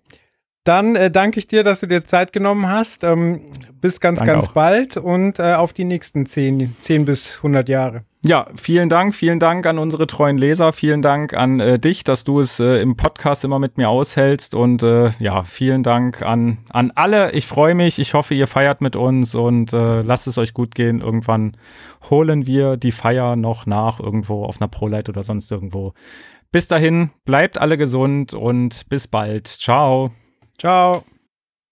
Dann 0.63 0.97
äh, 0.97 1.10
danke 1.10 1.39
ich 1.39 1.47
dir, 1.47 1.63
dass 1.63 1.79
du 1.79 1.88
dir 1.88 2.03
Zeit 2.03 2.33
genommen 2.33 2.67
hast. 2.67 3.05
Ähm, 3.05 3.39
bis 3.79 4.01
ganz, 4.01 4.19
danke 4.19 4.33
ganz 4.33 4.49
auch. 4.49 4.53
bald 4.53 4.97
und 4.97 5.39
äh, 5.39 5.53
auf 5.53 5.71
die 5.71 5.86
nächsten 5.86 6.25
10, 6.25 6.75
10 6.79 7.05
bis 7.05 7.38
100 7.38 7.69
Jahre. 7.69 8.03
Ja, 8.25 8.47
vielen 8.55 8.89
Dank, 8.89 9.15
vielen 9.15 9.39
Dank 9.39 9.65
an 9.65 9.77
unsere 9.77 10.07
treuen 10.07 10.38
Leser, 10.38 10.73
vielen 10.73 11.01
Dank 11.01 11.33
an 11.33 11.62
äh, 11.62 11.79
dich, 11.79 12.03
dass 12.03 12.25
du 12.25 12.41
es 12.41 12.60
äh, 12.60 12.81
im 12.81 12.97
Podcast 12.97 13.45
immer 13.45 13.60
mit 13.60 13.77
mir 13.77 13.88
aushältst 13.88 14.55
und 14.55 14.83
äh, 14.83 15.12
ja, 15.19 15.43
vielen 15.43 15.83
Dank 15.83 16.21
an, 16.21 16.57
an 16.71 16.91
alle. 16.95 17.31
Ich 17.31 17.47
freue 17.47 17.73
mich, 17.73 17.99
ich 17.99 18.13
hoffe, 18.15 18.33
ihr 18.33 18.47
feiert 18.47 18.81
mit 18.81 18.97
uns 18.97 19.36
und 19.36 19.71
äh, 19.71 20.01
lasst 20.01 20.27
es 20.27 20.38
euch 20.38 20.53
gut 20.53 20.75
gehen. 20.75 20.99
Irgendwann 20.99 21.55
holen 22.10 22.47
wir 22.47 22.75
die 22.75 22.91
Feier 22.91 23.38
noch 23.38 23.65
nach, 23.67 24.01
irgendwo 24.01 24.43
auf 24.43 24.60
einer 24.60 24.67
ProLight 24.67 25.07
oder 25.07 25.23
sonst 25.23 25.49
irgendwo. 25.49 25.93
Bis 26.51 26.67
dahin, 26.67 27.12
bleibt 27.25 27.57
alle 27.57 27.77
gesund 27.77 28.33
und 28.33 28.88
bis 28.89 29.07
bald. 29.07 29.47
Ciao. 29.47 30.12
Ciao. 30.57 31.03